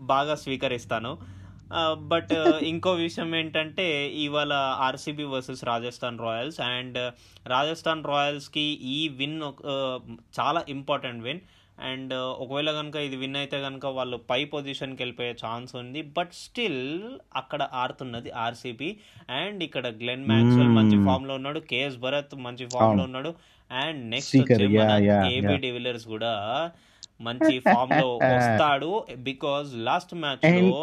బాగా 0.00 0.34
స్వీకరిస్తాను. 0.34 1.37
బట్ 2.10 2.32
ఇంకో 2.70 2.90
విషయం 3.04 3.30
ఏంటంటే 3.40 3.86
ఇవాళ 4.24 4.52
RCB 4.86 5.26
versus 5.32 5.62
Rajasthan 5.70 6.18
Royals 6.26 6.60
and 6.68 6.98
Rajasthan 7.54 8.02
రాయల్స్కి 8.12 8.66
ఈ 8.96 9.00
విన్ 9.20 9.38
చాలా 10.38 10.62
ఇంపార్టెంట్ 10.76 11.24
విన్. 11.26 11.42
అండ్ 11.88 12.12
ఒకవేళ 12.42 12.70
కనుక 12.78 12.96
ఇది 13.06 13.16
విన్ 13.20 13.36
అయితే 13.40 13.58
కనుక 13.66 13.86
వాళ్ళు 13.98 14.16
పై 14.30 14.38
పొజిషన్కి 14.54 15.00
వెళ్ళిపోయే 15.02 15.32
ఛాన్స్ 15.42 15.72
ఉంది. 15.82 16.00
బట్ 16.16 16.32
స్టిల్ 16.40 16.80
అక్కడ 17.40 17.60
ఆడుతున్నది 17.82 18.30
ఆర్సీబీ. 18.46 18.88
అండ్ 19.40 19.60
ఇక్కడ 19.68 19.86
గ్లెన్ 20.00 20.26
మ్యాక్స్వెల్ 20.32 20.72
మంచి 20.78 20.96
మ్మ్. 20.96 21.06
ఫామ్లో 21.08 21.34
ఉన్నాడు 21.40 21.62
కేఎస్ 21.72 21.98
భరత్ 22.06 22.34
మంచి 22.46 22.66
ఫామ్లో 22.74 22.88
అవును. 22.88 23.06
ఉన్నాడు 23.08 23.32
and 23.70 24.00
next 24.14 24.36
AB 24.56 24.78
yeah 25.08 25.20
de Villiers 25.66 26.06
కూడా 26.14 26.32
మంచి 27.26 27.54
ఫామ్లో 27.68 28.08
వస్తాడు 28.34 28.90
బికాజ్ 29.28 29.70
లాస్ట్ 29.88 30.14
మ్యాచ్లో 30.24 30.82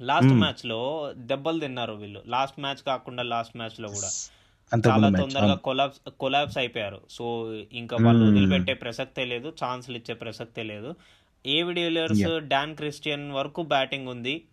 లాస్ట్ 0.00 0.30
మ్యాచ్లో 0.30 1.12
దెబ్బలు 1.16 1.60
తిన్నారు 1.60 1.92
వీళ్ళు. 1.92 2.22
లాస్ట్ 2.26 2.60
మ్యాచ్ 2.60 2.82
కాకుండా 2.86 3.22
లాస్ట్ 3.22 3.56
మ్యాచ్లో 3.56 3.88
కూడా 3.88 4.08
చాలా 4.88 5.10
తొందరగా 5.18 5.54
కొలాబ్స్ 5.54 6.10
కొలాబ్స్ 6.10 6.58
అయిపోయారు. 6.58 7.00
సో 7.10 7.54
ఇంకా 7.72 7.96
వాళ్ళు 8.00 8.24
మ్మ్. 8.24 8.36
వదిలిపెట్టే 8.36 8.74
ప్రసక్తే 8.74 9.24
లేదు 9.24 9.48
ఛాన్స్లు 9.64 9.96
ఇచ్చే 9.96 10.14
ప్రసక్తే 10.14 10.62
లేదు. 10.62 10.94
ఏవి 11.46 11.74
de Villiers 11.74 12.20
yeah 12.20 12.38
Dan 12.38 12.76
Christian 12.76 13.32
వరకు 13.32 13.62
బ్యాటింగ్ 13.62 14.08
ఉంది. 14.08 14.44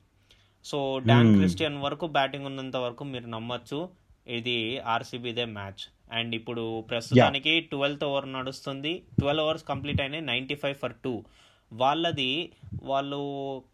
సో 0.65 0.99
డాన్ 0.99 1.27
మ్మ్. 1.27 1.37
క్రిస్టియన్ 1.37 1.77
వరకు 1.77 2.07
బ్యాటింగ్ 2.07 2.45
ఉన్నంత 2.45 2.75
వరకు 2.75 3.03
మీరు 3.03 3.27
నమ్మొచ్చు. 3.27 3.89
ఇది 4.27 4.79
ఆర్సీబీదే 4.79 5.45
మ్యాచ్. 5.45 5.89
అండ్ 6.11 6.35
ఇప్పుడు 6.35 6.81
ప్రస్తుతానికి 6.81 7.59
ట్వెల్త్ 7.59 8.03
ఓవర్ 8.03 8.33
నడుస్తుంది. 8.33 9.03
ట్వెల్వ్ 9.19 9.45
అవర్స్ 9.45 9.63
కంప్లీట్ 9.63 10.01
అయినాయి 10.01 10.21
నైంటీ 10.21 10.55
ఫైవ్ 10.55 10.75
ఫర్ 10.75 10.93
టూ. 11.03 11.23
వాళ్ళది 11.71 12.51
వాళ్ళు 12.83 13.19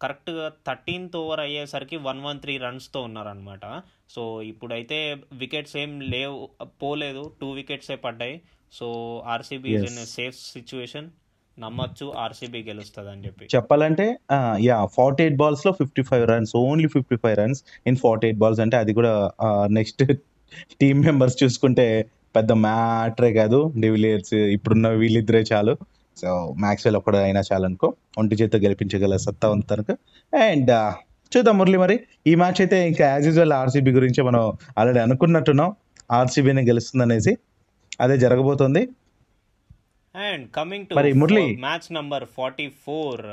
కరెక్ట్గా 0.01 0.51
థర్టీన్త్ 0.67 1.17
ఓవర్ 1.17 1.39
అయ్యేసరికి 1.39 1.97
వన్ 1.97 2.21
వన్ 2.21 2.39
త్రీ 2.39 2.57
రన్స్తో 2.57 3.01
ఉన్నారనమాట 3.01 3.65
సో 4.09 4.41
ఇప్పుడైతే 4.41 5.17
వికెట్స్ 5.33 5.77
ఏం 5.77 5.99
లేవు 5.99 6.49
పోలేదు. 6.81 7.31
టూ 7.41 7.51
వికెట్సే 7.51 7.95
పడ్డాయి. 7.95 8.41
So 8.71 8.87
RCB 9.27 9.69
is 9.69 9.83
in 9.83 10.05
safe 10.05 10.35
situation 10.53 11.07
నమ్మొచ్చు 11.59 12.11
ఆర్సీబీ 12.17 12.63
గెలుస్తుంది 12.63 13.11
అని 13.11 13.25
చెప్పి. 13.25 13.45
చెప్పాలంటే 13.55 14.17
yeah 14.59 14.85
forty 14.85 15.23
eight 15.23 15.37
బాల్స్లో 15.37 15.71
fifty 15.71 16.03
five 16.03 16.27
runs 16.27 16.55
only 16.55 16.87
fifty 16.87 17.15
five 17.15 17.37
runs 17.37 17.63
in 17.87 17.95
forty 17.95 18.27
eight 18.27 18.39
balls 18.39 18.59
అంటే 18.59 18.77
అది 18.77 18.93
కూడా 18.93 19.31
నెక్స్ట్ 19.71 20.03
టీమ్ 20.81 21.01
మెంబర్స్ 21.03 21.43
చూసుకుంటే 21.43 22.05
పెద్ద 22.35 22.51
మ్యాటరే 22.51 23.33
కాదు. 23.33 23.73
డివిలియర్స్ 23.79 24.33
ఇప్పుడున్న 24.33 24.87
వీళ్ళిద్దరే 24.87 25.41
చాలు. 25.41 25.77
సో 26.21 26.29
మ్యాక్స్వెల్ 26.59 26.97
ఒక్కడ 26.99 27.15
అయినా 27.27 27.41
చాలు 27.49 27.65
అనుకో 27.65 27.87
ఒంటి 28.17 28.35
చేత 28.35 28.55
గెలిపించగల 28.65 29.15
సత్తా 29.25 29.47
ఉంది 29.53 29.65
తనకు. 29.71 29.93
అండ్ 30.33 30.71
చూద్దాం 31.31 31.55
మురళి 31.57 31.77
మరి. 31.83 31.95
ఈ 32.27 32.33
మ్యాచ్ 32.41 32.59
అయితే 32.61 32.77
ఇంకా 32.87 33.05
యాజ్ 33.13 33.25
యూజువల్ 33.25 33.53
ఆర్సీబీ 33.53 33.91
గురించి 33.91 34.21
మనం 34.23 34.43
ఆల్రెడీ 34.77 34.99
అనుకున్నట్టున్నాం. 34.99 35.69
ఆర్సీబీనే 36.11 36.63
గెలుస్తుంది 36.69 37.03
అనేసి 37.03 37.33
అదే 38.01 38.17
జరగబోతుంది. 38.17 38.81
అండ్ 40.15 40.45
కమింగ్ 40.51 40.85
టు 40.87 40.95
మరి 40.95 41.11
Murali 41.13 41.45
match 41.65 41.87
number 41.93 42.25
forty 42.37 42.67
four 42.85 43.23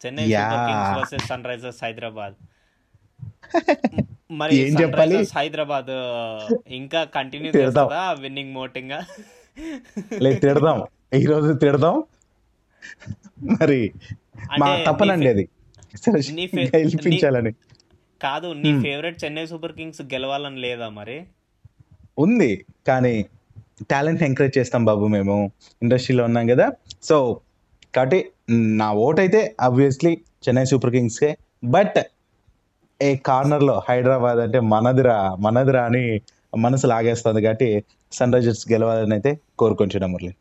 Chennai 0.00 0.26
yeah 0.28 0.42
Super 0.42 0.68
Kings 0.68 0.92
versus 0.98 1.26
Sunrisers 1.44 1.80
Hyderabad 1.84 2.36
మరి 4.40 4.54
ఏం 4.64 4.72
చెప్పాలి? 4.80 5.18
హైదరాబాద్ 5.36 5.92
ఇంకా 6.80 7.00
కంటిన్యూ 7.16 7.50
చేస్తుందా 7.56 8.02
విన్నింగ్ 8.20 8.52
మోటింగ్? 8.52 8.94
లేదు 10.24 10.40
తిడదాం. 10.40 10.78
ఈ 11.14 11.24
రోజు 11.24 11.50
తిడదాం. 11.62 11.96
మరి 13.56 13.80
మా 14.60 14.68
తప్పనండి 14.86 15.28
అది. 15.34 15.44
గెలిపించాలని 16.74 17.52
కాదు 18.20 18.48
నీ 18.62 18.70
ఫేవరెట్ 18.84 19.18
చెన్నై 19.24 19.46
సూపర్ 19.46 19.72
కింగ్స్ 19.72 20.02
గెలవాలని 20.14 20.60
లేదా 20.60 20.88
మరి? 20.88 21.18
ఉంది 22.18 22.50
కానీ 22.88 23.14
టాలెంట్ 23.90 24.22
ఎంకరేజ్ 24.22 24.58
చేస్తాం 24.58 24.84
బాబు 24.84 25.06
మేము. 25.06 25.36
ఇండస్ట్రీలో 25.82 26.24
ఉన్నాం 26.24 26.46
కదా. 26.46 26.66
సో 27.02 27.16
కాబట్టి 27.94 28.18
నా 28.80 28.88
ఓట్ 29.06 29.20
అయితే 29.20 29.40
ఆబ్వియస్లీ 29.60 30.12
చెన్నై 30.44 30.64
సూపర్ 30.64 30.92
కింగ్స్కే. 30.96 31.30
బట్ 31.64 31.98
ఏ 33.00 33.16
కార్నర్లో 33.28 33.82
హైదరాబాద్ 33.88 34.38
అంటే 34.38 34.60
మనదిరా 34.72 35.16
మనదిరా 35.40 35.84
అని 35.84 36.04
మనసు 36.58 36.86
లాగేస్తుంది 36.86 37.40
కాబట్టి 37.42 37.68
సన్ 38.12 38.32
రైజర్స్ 38.32 38.72
గెలవాలని 38.72 39.14
అయితే 39.14 39.30
కోరుకుంటున్నాం 39.58 40.12
మురళి. 40.12 40.32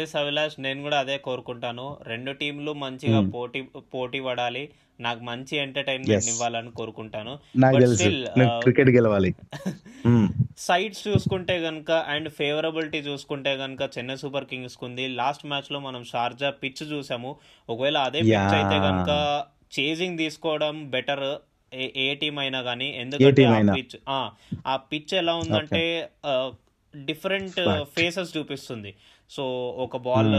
ఎస్ 0.00 0.14
అభిలాష్ 0.20 0.56
నేను 0.64 0.80
కూడా 0.82 0.98
అదే 1.04 1.16
కోరుకుంటాను. 1.26 1.86
రెండు 2.10 2.32
టీంలు 2.40 2.72
మంచిగా 2.84 3.18
ఉమ్, 3.20 3.28
పోటీ 3.34 3.60
పోటీ 3.94 4.20
పడాలి. 4.26 4.64
నాకు 5.00 5.22
మంచి 5.28 5.54
ఎంటర్టైన్మెంట్ 5.56 6.28
ఇవ్వాలని 6.32 6.70
కోరుకుంటాను. 6.72 7.32
క్రికెట్ 8.64 8.90
గెలవాలి. 8.96 9.30
ఉమ్, 10.10 10.26
సైడ్స్ 10.66 11.02
చూసుకుంటే 11.08 11.54
కనుక 11.62 11.90
అండ్ 12.12 12.28
ఫేవరబిలిటీ 12.38 13.00
చూసుకుంటే 13.08 13.52
కనుక 13.62 13.82
చెన్నై 13.94 14.16
సూపర్ 14.22 14.46
కింగ్స్ 14.50 14.78
కుంది 14.82 15.06
లాస్ట్ 15.20 15.46
మ్యాచ్లో 15.52 15.78
మనం 15.86 16.02
షార్జా 16.12 16.50
పిచ్ 16.62 16.82
చూసాము. 16.92 17.30
ఒకవేళ 17.68 17.98
అదే 18.08 18.20
పిచ్ 18.30 18.54
అయితే 18.60 18.78
కనుక 18.86 19.10
చేజింగ్ 19.76 20.20
తీసుకోవడం 20.22 20.76
బెటర్ 20.94 21.26
ఏ 22.02 22.08
టీం 22.20 22.36
అయినా 22.38 22.60
కానీ 22.62 22.88
ఎందుకంటే 23.02 23.44
ఆ 23.48 23.60
పిచ్ 23.76 23.96
ఆ 24.66 24.74
పిచ్ 24.90 25.14
ఎలా 25.22 25.34
ఉందంటే 25.44 25.82
డిఫరెంట్ 26.94 27.58
ఫేసెస్ 27.94 28.30
చూపిస్తుంది. 28.36 28.90
సో 29.30 29.44
ఒక 29.84 29.96
బాల్ 30.06 30.34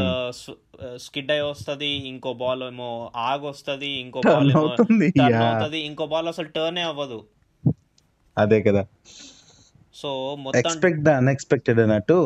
స్కిడ్ 1.05 1.31
అయి 1.35 1.43
వస్తుంది 1.51 1.89
ఇంకో 2.11 2.31
బాల్ 2.41 2.63
ఏమో 2.63 2.89
ఆగ్ 3.29 3.45
వస్తుంది 3.51 3.89
ఇంకో 4.03 4.19
బాల్ 4.27 4.49
ఏమో 4.51 4.61
అవుతుంది. 4.63 5.07
టర్న్ 5.19 5.33
యా 5.35 5.47
అవుతుంది 5.47 5.79
ఇంకో 5.89 6.05
బాల్ 6.13 6.27
అసలు 6.33 6.49
టర్నే 6.57 6.83
అవ్వదు. 6.91 7.19
అదే 8.37 8.59
కదా. 8.67 8.83
సో 9.95 10.09
మొత్తం 10.45 10.59
ఎక్స్పెక్ట్ 10.61 11.03
ద 11.07 11.11
అన్ఎక్స్పెక్టెడ్ 11.21 11.79
అన్నట్టు 11.85 12.17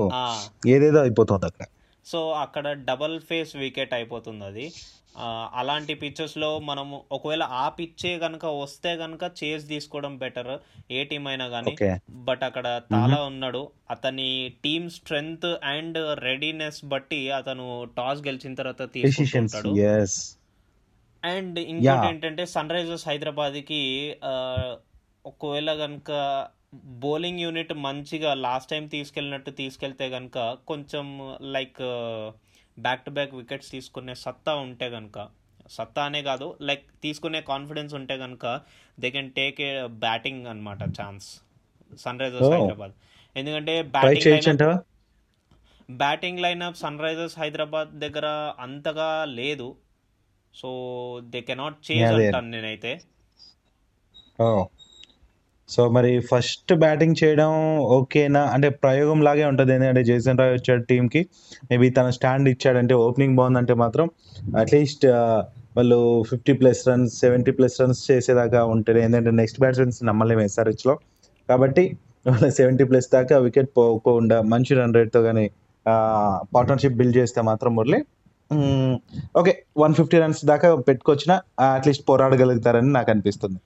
ఏదేదో 0.75 0.99
అయిపోతుంది 1.05 1.47
అక్కడ. 1.49 1.65
సో 2.09 2.31
అక్కడ 2.31 2.71
డబల్ 2.85 3.19
ఫేస్ 3.19 3.55
వికెట్ 3.55 3.93
అయిపోతుంది 3.93 4.45
అది 4.45 4.73
అలాంటి 5.53 5.93
పిచ్చెస్లో 5.93 6.59
మనము 6.59 7.03
ఒకవేళ 7.11 7.43
ఆ 7.43 7.69
పిచ్చే 7.69 8.19
కనుక 8.19 8.45
వస్తే 8.45 8.97
కనుక 8.97 9.31
చేజ్ 9.43 9.67
తీసుకోవడం 9.67 10.17
బెటర్ 10.17 10.59
ఏ 10.91 11.03
టీం 11.03 11.27
అయినా 11.27 11.47
కానీ 11.47 11.73
బట్ 12.09 12.43
అక్కడ 12.43 12.81
తాలా 12.91 13.23
ఉన్నాడు. 13.23 13.71
అతని 13.91 14.51
టీమ్ 14.63 14.89
స్ట్రెంగ్త్ 14.89 15.47
అండ్ 15.63 16.19
రెడీనెస్ 16.19 16.85
బట్టి 16.85 17.31
అతను 17.31 17.89
టాస్ 17.97 18.21
గెలిచిన 18.27 18.53
తర్వాత 18.53 18.81
తీసుకుంటూ 18.93 19.21
డెసిషన్స్ 19.23 19.55
ఉంటాడు 19.55 19.77
ఎస్ 19.81 20.19
అండ్ 21.23 21.59
ఇంకోటి 21.59 22.07
ఏంటంటే 22.07 22.45
సన్ 22.45 22.69
రైజర్స్ 22.69 23.07
హైదరాబాద్కి 23.07 23.83
ఒకవేళ 25.25 25.73
కనుక 25.73 26.11
బౌలింగ్ 26.73 27.41
యూనిట్ 27.43 27.73
మంచిగా 27.85 28.31
లాస్ట్ 28.45 28.69
టైం 28.69 28.87
తీసుకెళ్ళినట్టు 28.87 29.51
తీసుకెళ్తే 29.51 30.07
కనుక 30.09 30.37
కొంచెం 30.67 31.05
like 31.55 31.81
back 32.77 33.05
to 33.05 33.11
back 33.11 33.33
wickets 33.33 33.71
తీసుకునే 33.71 34.15
సత్తా 34.15 34.53
ఉంటే 34.65 34.89
కనుక 34.89 35.27
సత్తా 35.77 36.03
అనే 36.05 36.21
కాదు 36.21 36.47
లైక్ 36.61 36.85
తీసుకునే 37.01 37.41
కాన్ఫిడెన్స్ 37.49 37.93
ఉంటే 37.93 38.15
కనుక 38.17 38.45
they 38.99 39.09
can 39.11 39.31
take 39.31 39.59
a 39.61 39.71
batting 40.05 40.47
అనమాట 40.47 40.83
ఛాన్స్ 40.99 41.27
సన్ 42.03 42.21
రైజర్స్ 42.23 42.51
హైదరాబాద్ 42.53 42.93
ఎందుకంటే 43.35 43.73
బ్యాటింగ్ 43.95 44.25
లైనప్ 44.27 44.49
అంటావా 44.53 44.77
batting 45.89 46.41
lineup 46.45 46.77
sun 46.77 46.99
Risers 46.99 47.37
Hyderabad 47.39 47.91
దగ్గర 47.99 48.27
అంతగా 48.59 49.09
లేదు. 49.39 49.67
సో 50.53 50.69
దే 51.33 51.41
కెనాట్ 51.41 51.79
చేజ్ 51.87 52.03
అంటాను 52.11 52.49
నేనైతే. 52.49 52.91
సో 55.73 55.81
మరి 55.95 56.11
ఫస్ట్ 56.29 56.71
బ్యాటింగ్ 56.83 57.15
చేయడం 57.21 57.51
ఓకేనా? 57.97 58.41
అంటే 58.55 58.69
ప్రయోగం 58.83 59.19
లాగే 59.27 59.45
ఉంటుంది. 59.51 59.71
ఎందుకంటే 59.77 60.03
జేసన్ 60.09 60.39
రాయ్ 60.41 60.53
వచ్చాడు 60.57 60.83
టీంకి 60.89 61.21
మేబీ 61.71 61.89
తన 61.97 62.09
స్టాండ్ 62.17 62.49
ఇచ్చాడంటే 62.53 62.95
ఓపెనింగ్ 63.05 63.35
బాగుందంటే 63.39 63.75
మాత్రం 63.83 64.07
అట్లీస్ట్ 64.61 65.05
వాళ్ళు 65.77 65.99
fifty 66.29 66.53
plus 66.59 66.81
runs 66.89 67.13
seventy 67.23 67.51
plus 67.57 67.75
runs 67.81 68.03
చేసేదాకా 68.11 68.61
ఉంటుంది 68.75 68.99
ఏంటంటే 69.05 69.31
నెక్స్ట్ 69.41 69.59
బ్యాట్స్మెన్స్ 69.63 69.99
నమ్మలేము 70.09 70.43
ఎస్ఆర్హెచ్లో. 70.47 70.95
కాబట్టి 71.49 71.83
వాళ్ళ 72.27 72.47
సెవెంటీ 72.59 72.85
ప్లస్ 72.89 73.07
దాకా 73.17 73.35
వికెట్ 73.45 73.69
పోకుండా 73.79 74.37
మంచి 74.53 74.73
రన్ 74.79 74.95
రేట్తో 74.99 75.19
కానీ 75.27 75.45
పార్ట్నర్షిప్ 76.55 76.97
బిల్డ్ 76.99 77.17
చేస్తే 77.19 77.41
మాత్రం 77.49 77.71
Murali 77.77 77.99
okay 79.39 79.53
one 79.83 79.93
fifty 79.99 80.17
runs 80.23 80.41
దాకా 80.51 80.69
పెట్టుకొచ్చిన 80.87 81.33
అట్లీస్ట్ 81.77 82.03
పోరాడగలుగుతారని 82.09 82.91
నాకు 82.97 83.09
అనిపిస్తుంది. 83.13 83.59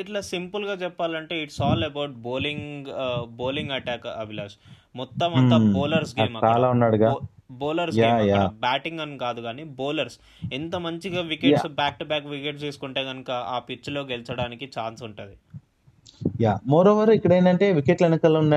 ఇట్లా 0.00 0.20
సింపుల్గా 0.30 0.74
చెప్పాలంటే 0.74 1.42
it's 1.42 1.60
all 1.62 1.84
about 1.84 2.14
bowling 2.26 2.88
bowling 3.38 3.70
attack 3.70 4.06
Abhilash. 4.22 4.56
మొత్తం 4.96 5.30
అంతా. 5.34 5.58
బౌలర్స్ 5.76 6.14
గేమ్ 6.20 6.34
అక్కడ. 6.36 6.48
చాలా 6.48 6.68
ఉన్నాడుగా. 6.70 7.10
బౌలర్స్ 7.60 7.96
గేమ్ 7.98 8.20
బ్యాటింగ్ 8.60 9.00
అని 9.00 9.18
కాదు 9.18 9.40
కానీ 9.40 9.62
బౌలర్స్ 9.78 10.16
ఎంత 10.52 10.76
మంచిగా 10.86 11.20
wickets 11.32 11.66
back 11.80 11.98
to 11.98 12.04
back 12.04 12.26
wickets 12.26 12.62
తీసుకుంటే 12.62 13.04
కనుక 13.04 13.30
ఆ 13.54 13.58
పిచ్లో 13.68 14.02
గెలిచడానికి 14.02 14.66
ఛాన్స్ 14.78 15.02
ఉంటది. 15.02 15.34
యా 16.40 16.52
మోర్ 16.66 16.88
ఓవర్ 16.88 17.10
ఇక్కడ 17.10 17.32
ఏంటంటే 17.32 17.72
వికెట్ల 17.72 18.04
వెనకాల 18.06 18.38
ఉన్న 18.38 18.56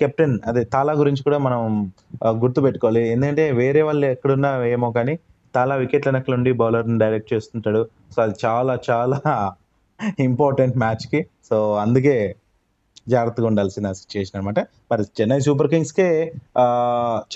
కెప్టెన్ 0.00 0.34
అదే 0.46 0.64
తాలా 0.74 0.92
గురించి 0.92 1.22
కూడా 1.22 1.38
మనం 1.38 1.60
ఆ, 2.24 2.30
గుర్తుపెట్టుకోవాలి. 2.42 3.02
ఎందుకంటే 3.08 3.52
వేరే 3.52 3.82
వాళ్ళు 3.82 4.06
ఎక్కడున్నా 4.06 4.50
ఏమో 4.66 4.90
కానీ 4.90 5.14
తాలా 5.54 5.74
వికెట్ల 5.74 6.08
వెనకాల 6.10 6.34
ఉండి 6.34 6.52
బౌలర్ని 6.52 6.98
డైరెక్ట్ 6.98 7.32
చేస్తుంటాడు. 7.34 7.82
సో 8.14 8.22
అది 8.22 8.34
చాలా 8.44 8.74
చాలా 8.90 9.18
ఇంపార్టెంట్ 10.18 10.76
మ్యాచ్కి. 10.76 11.20
సో 11.48 11.74
అందుకే 11.74 12.16
జాగ్రత్తగా 13.08 13.46
ఉండాల్సిన 13.46 13.92
సిచ్యుయేషన్ 13.92 14.36
అనమాట 14.38 14.60
మరి 14.60 15.02
చెన్నై 15.18 15.40
సూపర్ 15.40 15.68
కింగ్స్కే 15.68 16.32
ఆ, 16.58 16.64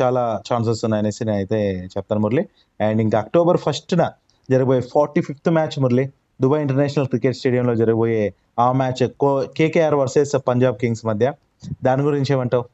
చాలా 0.01 0.43
ఛాన్సెస్ 0.49 0.85
ఉన్నాయనేసి 0.85 1.25
నేను 1.25 1.37
అయితే 1.37 1.59
చెప్తాను 1.85 2.21
మురళి. 2.21 2.45
అండ్ 2.81 3.03
ఇంకా 3.03 3.19
అక్టోబర్ 3.19 3.57
ఫస్ట్న 3.57 4.03
జరగబోయే 4.51 4.81
forty 4.81 5.21
fifth 5.21 5.51
match 5.51 5.81
Murali. 5.81 6.05
Dubai 6.41 6.61
international 6.61 7.07
cricket 7.07 7.37
స్టేడియంలో 7.37 7.75
జరగబోయే 7.75 8.25
ఆ 8.59 8.73
match 8.73 9.03
KKR 9.57 9.95
versus 9.95 10.37
Punjab 10.49 10.77
kings 10.77 11.07
మధ్య. 11.07 11.33
దాని 11.85 12.03
గురించి 12.03 12.33
ఏమంటావు? 12.33 12.65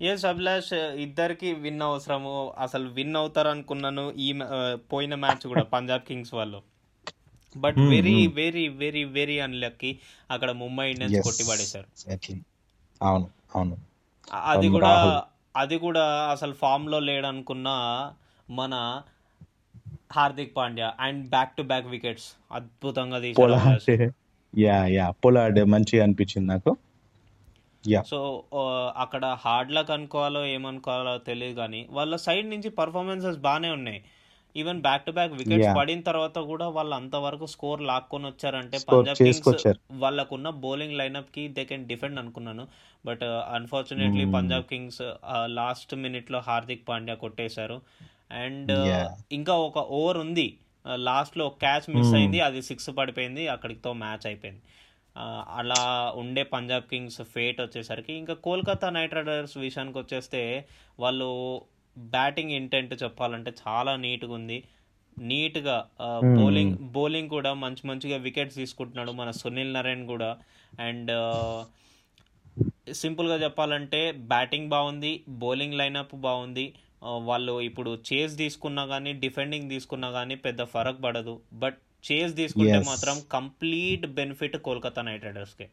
ఎస్ 0.00 0.24
అభిలాష్ 0.24 0.72
ఇద్దరికి 1.06 1.52
విన్ 1.52 1.82
అవసరము. 1.82 2.52
అసలు 2.58 2.88
విన్ 2.88 3.16
అవుతారు 3.16 3.48
అనుకున్నాను 3.48 4.12
ఈ 4.16 4.28
పోయిన 4.92 5.14
మ్యాచ్ 5.14 5.46
కూడా 5.46 5.62
పంజాబ్ 5.62 6.02
కింగ్స్ 6.02 6.34
వాళ్ళు. 6.34 6.60
But 7.56 7.76
Hmm, 7.76 7.90
very 7.90 8.26
hmm. 8.26 8.34
Very 8.34 8.68
very 8.68 9.04
very 9.04 9.38
unlucky 9.38 9.98
అక్కడ 10.30 10.50
ముంబై 10.50 10.90
ఇండియన్స్. 10.90 11.20
కొట్టి 11.20 11.44
పడేశారు. 11.44 11.88
అవును 13.00 13.30
అవును 13.54 13.76
అది 14.32 14.68
కూడా. 14.68 14.92
అది 15.56 15.78
కూడా 15.78 16.30
అసలు 16.30 16.52
ఫామ్లో 16.52 16.98
లేడనుకున్న 17.00 17.68
మన 18.50 18.74
Hardik 20.12 20.56
Pandya 20.56 20.92
and 21.00 21.28
back 21.28 21.56
to 21.56 21.62
back 21.62 21.86
wickets 21.86 22.36
అద్భుతంగా 22.52 23.16
అభిలాష్. 23.16 23.88
యా 24.54 24.86
యా 24.86 25.10
పొలాడ్ 25.10 25.58
మంచిగా 25.64 26.02
అనిపించింది 26.02 26.48
నాకు 26.52 26.76
యా 27.86 28.02
సో 28.02 28.18
అక్కడ 28.96 29.26
హార్డ్ 29.26 29.72
లక్ 29.72 29.90
అనుకోవాలో 29.90 30.46
ఏమనుకోవాలో 30.46 31.18
తెలియదు 31.18 31.60
కానీ 31.60 31.86
వాళ్ళ 31.90 32.16
సైడ్ 32.16 32.50
నుంచి 32.50 32.68
పర్ఫార్మెన్సెస్ 32.68 33.38
బాగానే 33.38 33.70
ఉన్నాయి 33.70 34.00
even 34.56 34.78
back 34.82 35.04
to 35.04 35.12
back 35.12 35.32
wickets. 35.34 35.68
పడిన 35.76 36.00
తర్వాత 36.06 36.38
కూడా 36.48 36.66
వాళ్ళు 36.76 36.94
అంతవరకు 36.96 37.46
స్కోర్ 37.52 37.80
లాక్కొని 37.88 38.26
వచ్చారంటే 38.28 38.76
పంజాబ్ 38.88 39.18
కింగ్స్. 39.20 39.66
వాళ్ళకున్న 39.98 40.50
బౌలింగ్ 40.62 40.96
లైనప్కి 40.96 41.44
దే 41.56 41.64
కెన్ 41.64 41.84
డిఫెండ్ 41.86 42.20
అనుకున్నాను 42.22 42.64
but 43.04 43.24
unfortunately. 43.58 44.24
Punjab 44.34 44.66
kings 44.70 45.02
last 45.56 45.94
మినిట్లో 46.02 46.40
హార్దిక్ 46.46 46.86
పాండ్యా 46.88 47.16
కొట్టేశారు 47.22 47.78
అండ్ 48.38 48.72
Yeah. 48.86 49.06
ఇంకా 49.32 49.54
ఒక 49.66 49.78
ఓవర్ 49.96 50.18
ఉంది 50.24 50.48
లాస్ట్లో 51.04 51.46
క్యాచ్ 51.62 51.86
మిస్ 51.90 52.08
Hmm. 52.08 52.18
అయింది 52.18 52.40
అది 52.40 52.60
సిక్స్ 52.66 52.90
పడిపోయింది 52.98 53.44
అక్కడితో 53.54 53.92
మ్యాచ్ 54.02 54.26
అయిపోయింది 54.26 54.62
ఆ, 55.16 55.24
అలా 55.56 55.78
ఉండే 56.20 56.42
పంజాబ్ 56.50 56.84
కింగ్స్ 56.90 57.20
ఫేట్ 57.30 57.58
వచ్చేసరికి 57.62 58.12
ఇంకా 58.14 58.34
కోల్కతా 58.42 58.88
నైట్ 58.90 59.16
రైడర్స్ 59.16 59.56
విషయానికి 59.62 59.98
వచ్చేస్తే 59.98 60.42
వాళ్ళు 60.98 61.28
బ్యాటింగ్ 61.98 62.50
ఇంటెంట్ 62.50 63.02
చెప్పాలంటే 63.02 63.52
చాలా 63.68 63.96
నీట్గా 63.96 64.32
ఉంది. 64.32 64.64
నీట్గా 65.18 65.86
Hmm. 66.02 66.40
బౌలింగ్ 66.40 66.76
బౌలింగ్ 66.78 67.28
కూడా 67.28 67.54
మంచి 67.54 67.88
మంచిగా 67.88 68.16
వికెట్స్ 68.16 68.56
తీసుకుంటున్నాడు 68.56 69.10
మన 69.10 69.30
సునీల్ 69.30 69.74
నరేన్ 69.74 70.06
కూడా. 70.06 70.36
అండ్ 70.80 71.10
సింపుల్గా 72.92 73.34
చెప్పాలంటే 73.34 74.12
బ్యాటింగ్ 74.12 74.68
బాగుంది 74.68 75.22
బౌలింగ్ 75.28 75.74
లైనప్ 75.74 76.14
బాగుంది. 76.14 76.74
వాళ్ళు 77.02 77.60
ఇప్పుడు 77.60 77.98
చేజ్ 78.12 78.36
తీసుకున్నా 78.36 78.86
కానీ 78.86 79.12
డిఫెండింగ్ 79.12 79.70
తీసుకున్నా 79.70 80.10
కానీ 80.10 80.34
పెద్ద 80.34 80.62
ఫరక్ 80.62 81.02
పడదు. 81.02 81.40
బట్ 81.52 81.76
చేజ్ 82.12 82.36
తీసుకుంటే. 82.36 82.78
మాత్రం 82.78 83.20
కంప్లీట్ 83.32 84.06
బెనిఫిట్ 84.06 84.56
కోల్కతా 84.56 85.02
నైట్ 85.02 85.24
రైడర్స్కి. 85.24 85.68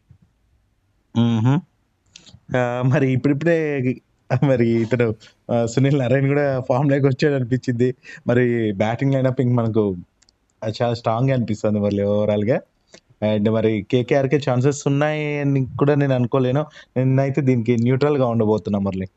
మరి 2.89 3.11
ఇప్పుడిప్పుడే 3.11 3.83
మరి 4.49 4.67
ఇతను 4.83 5.07
సునీల్ 5.73 5.99
నారాయణ 5.99 6.27
కూడా 6.27 6.45
ఫామ్ 6.69 6.87
లేక 6.91 7.03
వచ్చాడు 7.05 7.35
అనిపించింది. 7.35 7.95
మరి 8.27 8.45
బ్యాటింగ్ 8.73 9.13
లైనప్ 9.15 9.41
ఇంక 9.41 9.53
మనకు 9.59 9.83
చాలా 10.61 10.93
స్ట్రాంగ్ 10.93 11.31
అనిపిస్తుంది 11.35 11.79
మరి 11.79 12.03
ఓవరాల్గా. 12.13 12.57
అండ్ 13.27 13.49
మరి 13.49 13.71
కేకేఆర్కే 13.91 14.39
ఛాన్సెస్ 14.47 14.81
ఉన్నాయి 14.87 15.39
అని 15.43 15.61
కూడా 15.81 15.93
నేను 15.95 16.15
అనుకోలేను. 16.19 16.63
నేనైతే 16.97 17.41
దీనికి 17.41 17.75
న్యూట్రల్గా 17.85 18.25
ఉండబోతున్నా 18.33 18.79
మురళి 18.79 19.07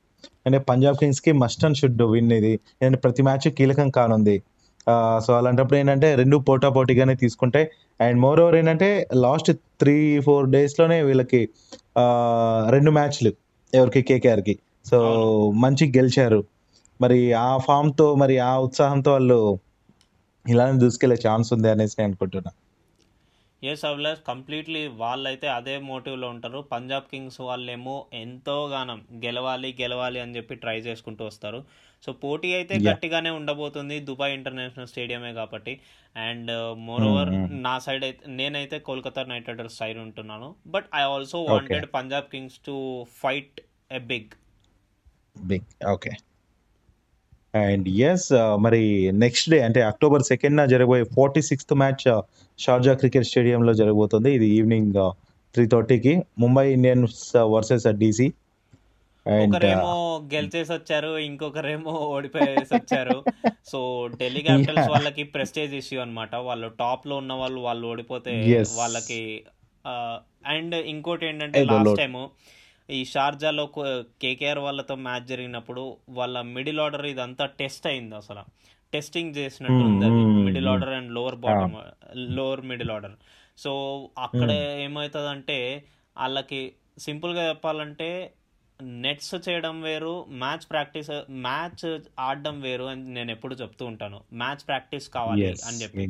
అంటే 0.47 0.59
పంజాబ్ 0.71 0.97
కింగ్స్కి 1.01 1.33
మస్ట్ 1.43 1.65
అండ్ 1.67 1.79
షుడ్ 1.81 2.03
విన్ 2.13 2.33
ఇది. 2.33 2.53
ఎందుకంటే 2.83 3.01
ప్రతి 3.05 3.23
మ్యాచ్ 3.29 3.49
కీలకం 3.59 3.89
కానుంది. 3.91 4.37
సో 5.25 5.31
అలాంటప్పుడు 5.39 5.79
ఏంటంటే 5.79 6.09
రెండు 6.15 6.37
పోటా 6.49 6.69
పోటీగానే 6.77 7.15
తీసుకుంటే 7.15 7.61
అండ్ 8.01 8.19
మోర్ 8.21 8.41
ఓవర్ 8.41 8.57
ఏంటంటే 8.57 8.89
లాస్ట్ 9.25 9.51
త్రీ 9.81 9.97
ఫోర్ 10.27 10.47
డేస్లోనే 10.51 11.03
వీళ్ళకి 11.09 11.41
రెండు 12.77 12.91
మ్యాచ్లు 12.91 13.33
ఎవరికి 13.73 14.03
కేకేఆర్కి 14.03 14.55
సో 14.91 14.99
మంచి 15.55 15.87
గెలిచారు. 15.97 16.45
మరి 17.01 17.33
ఆ 17.33 17.59
ఫామ్తో 17.59 18.15
మరి 18.15 18.39
ఆ 18.39 18.59
ఉత్సాహంతో 18.59 19.13
వాళ్ళు 19.13 19.59
ఇలానే 20.49 20.79
దూసుకెళ్ళే 20.79 21.29
ఛాన్స్ 21.29 21.53
ఉంది 21.53 21.71
అనేసి 21.71 21.97
నేను 21.99 22.09
అనుకుంటున్నా. 22.09 22.53
ఎస్ 23.63 23.85
అభిలాష్ 23.85 24.21
కంప్లీట్లీ 24.29 24.87
వాళ్ళైతే 24.87 25.49
అదే 25.49 25.79
మోటివ్లో 25.79 26.29
ఉంటారు. 26.29 26.61
పంజాబ్ 26.73 27.05
కింగ్స్ 27.05 27.41
వాళ్ళేమో 27.41 28.07
ఎంతో 28.15 28.69
గానం 28.69 29.05
గెలవాలి 29.25 29.77
గెలవాలి 29.81 30.21
అని 30.21 30.37
చెప్పి 30.37 30.55
ట్రై 30.55 30.79
చేసుకుంటూ 30.79 31.25
వస్తారు. 31.25 31.65
సో 32.07 32.13
పోటీ 32.13 32.55
అయితే. 32.55 32.75
గట్టిగానే 32.79 33.31
ఉండబోతుంది 33.31 34.01
దుబాయ్ 34.01 34.35
ఇంటర్నేషనల్ 34.35 34.87
స్టేడియమే 34.87 35.33
కాబట్టి. 35.33 35.81
And 36.17 36.79
more 36.79 37.03
over. 37.03 37.33
నా 37.63 37.79
సైడ్ 37.79 38.05
అయితే 38.05 38.25
నేనైతే 38.29 38.79
కోల్కతా 38.79 39.25
నైట్ 39.25 39.49
రైడర్స్ 39.49 39.77
సైడ్ 39.77 39.99
ఉంటున్నాను. 39.99 40.55
But 40.67 40.85
I 40.95 41.01
also 41.01 41.43
wanted 41.43 41.87
Punjab 41.95 42.25
kings 42.25 42.61
to 42.67 43.07
fight 43.23 43.61
a 43.93 43.99
big 43.99 44.31
big 45.45 45.87
okay 45.93 46.11
and 47.55 47.89
yes 47.89 48.33
మరి 48.61 49.13
నెక్స్ట్ 49.13 49.51
డే 49.51 49.63
అంటే 49.63 49.83
అక్టోబర్ 49.83 50.23
సెకండ్ 50.23 50.71
జరగబోయే 50.71 51.05
forty 51.05 51.43
sixth 51.43 51.75
match 51.75 52.23
Sharjah 52.59 52.95
cricket 52.95 53.27
స్టేడియంలో 53.27 53.75
జరగబోతుంది. 53.75 54.35
ఇది 54.35 54.49
ఈవినింగ్ 54.49 55.13
త్రీ 55.55 55.67
థర్టీకి 55.67 56.23
Mumbai 56.39 56.73
Indians 56.73 57.37
versus 57.37 57.87
DC 57.87 58.33
and 59.27 59.57
ఒకరేమో 59.57 59.95
గెలిచేసి 60.35 60.73
వచ్చారు 60.73 61.19
ఇంకొకరేమో 61.19 61.91
ఓడిపోయేసి 61.91 62.75
వచ్చారు 62.75 63.25
సో 63.67 64.09
ఢిల్లీ 64.21 64.41
క్యాపిటల్స్. 64.41 64.91
వాళ్ళకి 64.91 65.23
ప్రెస్టేజ్ 65.23 65.75
ఇష్యూ 65.75 66.01
అన్నమాట. 66.01 66.35
వాళ్ళు 66.35 66.69
టాప్లో 66.69 67.17
ఉన్న 67.17 67.33
వాళ్ళు 67.33 67.61
వాళ్ళు 67.61 67.87
ఓడిపోతే. 67.89 68.65
వాళ్ళకి 68.77 69.43
అండ్ 70.47 70.75
ఇంకోటి 70.75 71.27
ఏంటంటే 71.27 71.65
లాస్ట్ 71.65 71.87
లోటు. 71.87 72.31
ఈ 72.91 73.05
షార్జాలో 73.05 73.67
కేకేఆర్ 74.23 74.59
వాళ్ళతో 74.59 74.95
మ్యాచ్ 74.95 75.27
జరిగినప్పుడు 75.27 75.97
వాళ్ళ 76.09 76.41
మిడిల్ 76.41 76.81
ఆర్డర్ 76.81 77.07
ఇదంతా 77.07 77.47
టెస్ట్ 77.47 77.87
అయింది 77.87 78.17
అసలు. 78.17 78.41
టెస్టింగ్ 78.93 79.37
చేసినట్టు 79.37 79.75
ఉంది 79.75 80.05
అది. 80.05 80.15
Middle. 80.15 80.69
Order 80.69 80.89
and 80.89 81.13
lower 81.13 81.35
bottom 81.35 81.77
lower 82.15 82.61
middle 82.61 82.91
order. 82.91 83.13
So 83.59 83.71
అక్కడ 84.19 84.51
ఏమవుతుందంటే 84.51 85.85
వాళ్ళకి 86.17 86.73
సింపుల్గా 86.99 87.49
చెప్పాలంటే 87.49 88.33
నెట్స్ 88.83 89.35
చేయడం 89.49 89.83
వేరు 89.83 90.27
మ్యాచ్ 90.29 90.71
ప్రాక్టీస్ 90.71 91.31
మ్యాచ్ 91.31 91.99
ఆడడం 92.19 92.61
వేరు 92.61 92.85
అని 92.85 93.05
నేను 93.05 93.31
ఎప్పుడు 93.31 93.55
చెప్తూ 93.55 93.87
ఉంటాను. 93.87 94.21
మ్యాచ్ 94.33 94.67
ప్రాక్టీస్ 94.67 95.09
కావాలి 95.09 95.47
అని 95.67 95.77
చెప్పి. 95.77 96.07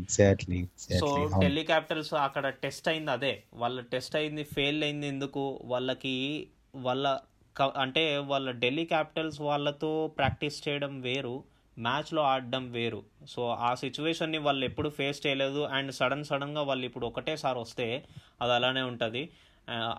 సో 0.99 1.31
క్యాపిటల్స్ 1.63 2.15
అక్కడ 2.15 2.49
టెస్ట్ 2.49 2.89
అయింది 2.89 3.11
అదే. 3.11 3.43
వాళ్ళ 3.55 3.81
టెస్ట్ 3.81 4.17
అయింది 4.17 4.45
ఫెయిల్ 4.45 4.85
అయింది 4.85 5.07
ఎందుకు? 5.07 5.61
వాళ్ళకి 5.65 6.47
వాళ్ళ 6.83 7.19
క- 7.57 7.79
అంటే 7.79 8.19
వాళ్ళ 8.19 8.51
ఢిల్లీ 8.51 8.85
క్యాపిటల్స్ 8.85 9.41
వాళ్ళతో 9.41 10.13
ప్రాక్టీస్ 10.19 10.69
చేయడం 10.69 11.01
వేరు 11.01 11.45
మ్యాచ్లో 11.79 12.23
ఆడడం 12.23 12.71
వేరు. 12.71 13.05
సో 13.29 13.49
ఆ 13.49 13.75
సిచ్యువేషన్ని 13.75 14.39
వాళ్ళు 14.39 14.65
ఎప్పుడు 14.65 14.89
ఫేస్ 14.89 15.27
చేయలేదు. 15.27 15.61
అండ్ 15.61 15.93
సడన్ 15.93 16.25
సడన్గా 16.25 16.63
వాళ్ళు 16.63 16.85
ఇప్పుడు 16.85 17.07
ఒకటేసారి 17.07 17.59
వస్తే 17.59 18.05
అది 18.43 18.53
అలానే 18.53 18.83
ఉంటుంది. 18.83 19.29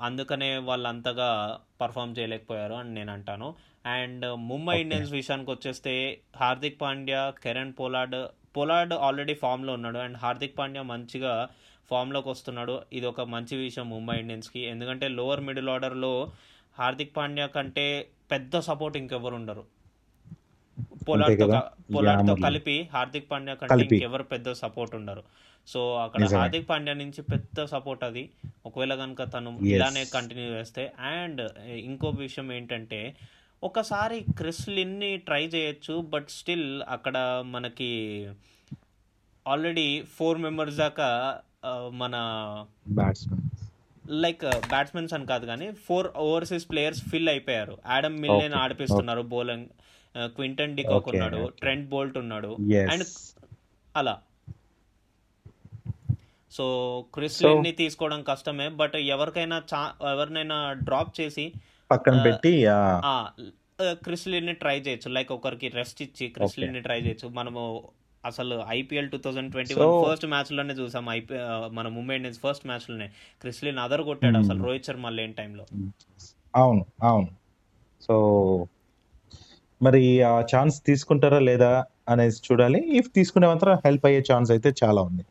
అందుకనే 0.01 0.57
వాళ్ళు 0.57 0.87
అంతగా 0.87 1.59
పర్ఫామ్ 1.81 2.15
చేయలేకపోయారు 2.19 2.73
అని 2.73 2.93
నేను 2.93 3.13
అంటాను. 3.13 3.55
అండ్ 3.85 4.35
ముంబై. 4.37 4.81
ఇండియన్స్ 4.81 5.11
విషయానికి 5.11 5.51
వచ్చేస్తే 5.51 6.19
Hardik 6.37 6.81
Pandya 6.81 7.33
Kieron 7.43 7.73
Pollard 7.79 8.27
Pollard 8.57 8.93
already 8.93 9.33
ఫామ్లో 9.33 9.73
ఉన్నాడు. 9.73 9.97
అండ్ 9.97 10.17
హార్దిక్ 10.17 10.57
పాండ్యా 10.57 10.83
మంచిగా 10.83 11.49
ఫామ్లోకి 11.89 12.29
వస్తున్నాడు. 12.29 12.81
ఇది 12.93 13.05
ఒక 13.05 13.21
మంచి 13.21 13.57
విషయం 13.57 13.89
ముంబై 13.89 14.19
ఇండియన్స్కి. 14.19 14.59
ఎందుకంటే 14.59 15.07
లోవర్ 15.07 15.39
మిడిల్ 15.39 15.69
ఆర్డర్లో 15.69 16.31
హార్దిక్ 16.79 17.17
పాండ్యా 17.17 17.47
కంటే 17.47 17.85
పెద్ద 18.31 18.59
సపోర్ట్ 18.59 18.97
ఇంకెవరు 18.97 19.35
ఉండరు 19.35 19.63
పొలాడ్తో 21.07 21.45
పొలాడ్తో. 21.95 22.35
కలిపి 22.43 22.75
హార్దిక్ 22.93 23.31
పాండ్యా 23.31 23.55
కంటే. 23.55 23.83
ఇంకెవరు 23.95 24.23
పెద్ద 24.23 24.51
సపోర్ట్ 24.51 24.95
ఉండరు 24.95 25.23
సో 25.67 25.95
అక్కడ. 25.95 26.21
హార్దిక్ 26.35 26.69
పాండ్యా 26.69 26.93
నుంచి 26.93 27.21
పెద్ద 27.21 27.65
సపోర్ట్ 27.65 28.03
అది 28.03 28.23
ఒకవేళ 28.65 28.95
కనుక 28.95 29.23
తను. 29.23 29.51
ఇలానే 29.65 30.05
కంటిన్యూ 30.13 30.45
చేస్తే 30.45 30.93
అండ్ 30.99 31.41
ఇంకో 31.89 32.09
విషయం 32.09 32.51
ఏంటంటే 32.51 33.01
ఒకసారి 33.63 34.25
క్రిస్ 34.37 34.69
లిన్ని 34.69 35.17
ట్రై 35.17 35.43
చేయొచ్చు 35.45 36.01
బట్ 36.01 36.29
స్టిల్ 36.29 36.83
అక్కడ 36.89 37.17
మనకి 37.45 37.89
ఆల్రెడీ 39.45 39.87
ఫోర్ 40.17 40.37
మెంబర్స్ 40.37 40.77
దాకా 40.77 41.09
మన 41.93 42.15
బ్యాట్స్మెన్ 42.89 43.43
లైక్ 44.09 44.45
బ్యాట్స్మెన్స్ 44.67 45.13
అని 45.13 45.25
కాదు 45.25 45.45
కానీ 45.45 45.71
ఫోర్ 45.71 46.07
ఓవర్సీస్ 46.17 46.69
ప్లేయర్స్ 46.69 47.09
ఫిల్ 47.09 47.29
అయిపోయారు. 47.29 47.77
ఆడమ్ 47.85 48.19
మిల్లేన్ 48.19 48.53
ఆడిపిస్తున్నారు 48.53 49.21
బౌలింగ్ 49.21 49.67
క్వింటన్ 50.17 50.75
డికాక్ 50.75 51.07
ఉన్నాడు. 51.09 51.53
ట్రెంట్ 51.59 51.89
బోల్ట్ 51.89 52.17
ఉన్నాడు. 52.17 52.57
అండ్ 52.91 53.03
అలా. 53.97 54.19
సో 56.51 56.65
క్రిస్ 57.13 57.43
లిన్ని 57.43 57.71
తీసుకోవడం 57.71 58.23
కష్టమే 58.23 58.69
బట్ 58.69 58.95
ఎవరికైనా 58.95 59.63
చా 59.73 59.91
ఎవరినైనా 60.11 60.73
డ్రాప్ 60.73 61.21
చేసి 61.21 61.53
పక్కన 61.91 62.15
ఆ, 62.15 62.23
పెట్టి 62.23 62.65
క్రిస్ 63.81 64.27
లిన్ని 64.27 64.53
ట్రై 64.53 64.79
చేయొచ్చు. 64.79 65.11
లైక్ 65.11 65.31
ఒకరికి 65.31 65.67
రెస్ట్ 65.67 66.01
ఇచ్చి 66.01 66.27
క్రిస్ 66.27 66.59
లిన్ని 66.59 66.81
ట్రై 66.81 67.01
చేయొచ్చు. 67.01 67.27
మనము 67.27 67.89
అసలు 68.23 68.55
IPL 68.67 69.09
two 69.09 69.17
thousand 69.17 69.51
twenty 69.51 69.73
one 69.73 69.91
first 70.05 70.25
మ్యాచ్లోనే 70.25 70.73
చూసాం 70.73 71.09
ఐపీ 71.09 71.35
మన 71.71 71.87
Mumbai 71.87 72.15
Indians 72.15 72.39
first 72.39 72.65
Chris 73.41 73.63
Lynn 73.63 73.79
other 73.79 74.01
కొట్టాడు 74.01 74.37
అసలు 74.37 74.53
మ్మ్. 74.53 74.65
రోహిత్ 74.67 74.85
శర్మ 74.85 75.09
లేని 75.09 75.33
టైంలో. 75.33 75.65
అవును 76.55 76.85
అవును. 77.03 77.29
సో 78.01 78.15
మరి 79.81 80.01
ఆ 80.23 80.35
ఛాన్స్ 80.53 80.85
తీసుకుంటారా 80.85 81.39
లేదా 81.39 81.71
అనేసి 82.09 82.41
చూడాలి. 82.47 82.79
ఇఫ్ 82.97 83.09
తీసుకునే 83.15 83.47
మాత్రం 83.47 83.73
హెల్ప్ 83.85 84.05
అయ్యే 84.05 84.23
ఛాన్స్ 84.31 84.51
అయితే 84.51 84.69
చాలా 84.83 85.01
ఉంది. 85.01 85.23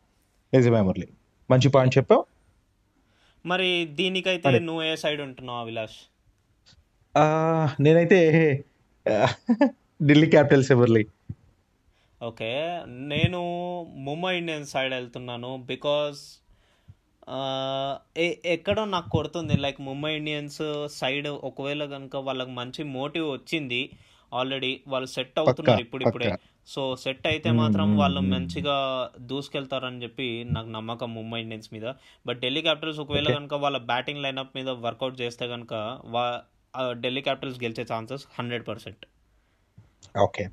నిజమే 0.52 0.80
మురళి 0.80 1.08
మంచి 1.50 1.68
పాయింట్ 1.68 1.96
చెప్పావు. 1.98 2.22
మరి 3.44 3.68
దీనికైతే 3.94 4.58
నువ్వు 4.58 4.82
ఏ 4.82 4.96
సైడ్ 4.96 5.20
ఉంటున్నావు 5.20 5.60
అభిలాష్? 5.60 5.98
నేనైతే 7.80 8.20
ఢిల్లీ 10.02 10.26
క్యాపిటల్స్ 10.30 10.72
మురళి 10.72 11.02
ఓకే. 12.20 12.50
నేను 13.12 13.40
ముంబై 14.06 14.32
ఇండియన్స్ 14.40 14.72
సైడ్ 14.74 14.92
వెళ్తున్నాను 14.96 15.50
బికాస్ 15.70 16.20
ఎక్కడో 18.54 18.82
నాకు 18.92 19.08
కొడుతుంది. 19.14 19.54
లైక్ 19.64 19.80
ముంబై 19.88 20.10
ఇండియన్స్ 20.18 20.60
సైడ్ 20.98 21.28
ఒకవేళ 21.48 21.82
కనుక 21.94 22.16
వాళ్ళకి 22.28 22.52
మంచి 22.60 22.82
మోటివ్ 22.94 23.26
వచ్చింది 23.32 23.80
ఆల్రెడీ 24.32 24.70
వాళ్ళు 24.92 25.08
సెట్ 25.14 25.38
అవుతున్నారు 25.42 25.82
ఇప్పుడిప్పుడే 25.84 26.28
పక్కా. 26.28 26.38
సో 26.68 26.82
సెట్ 27.02 27.26
అయితే 27.30 27.48
మ్మ్, 27.50 27.60
మాత్రం 27.60 27.86
మ్మ్, 27.86 27.98
వాళ్ళు 28.00 28.20
మ్మ్. 28.20 28.32
మంచిగా 28.34 28.76
దూసుకెళ్తారని 29.30 30.02
చెప్పి 30.04 30.26
నాకు 30.50 30.68
నమ్మకం 30.74 31.10
ముంబై 31.14 31.38
ఇండియన్స్ 31.44 31.70
మీద. 31.74 31.86
బట్ 32.26 32.40
ఢిల్లీ 32.44 32.62
క్యాపిటల్స్ 32.66 33.00
ఒకవేళ 33.04 33.28
కనుక 33.36 33.54
వాళ్ళ 33.64 33.78
బ్యాటింగ్ 33.90 34.22
లైనప్ 34.24 34.56
మీద 34.58 34.70
వర్కౌట్ 34.86 35.16
చేస్తే 35.22 35.46
కనుక 35.54 35.74
వా 36.14 36.24
ఢిల్లీ 37.04 37.22
క్యాపిటల్స్ 37.28 37.60
గెలిచే 37.62 37.84
chances 37.92 38.24
hundred 38.38 38.64
percent 38.68 39.04
okay 40.22 40.44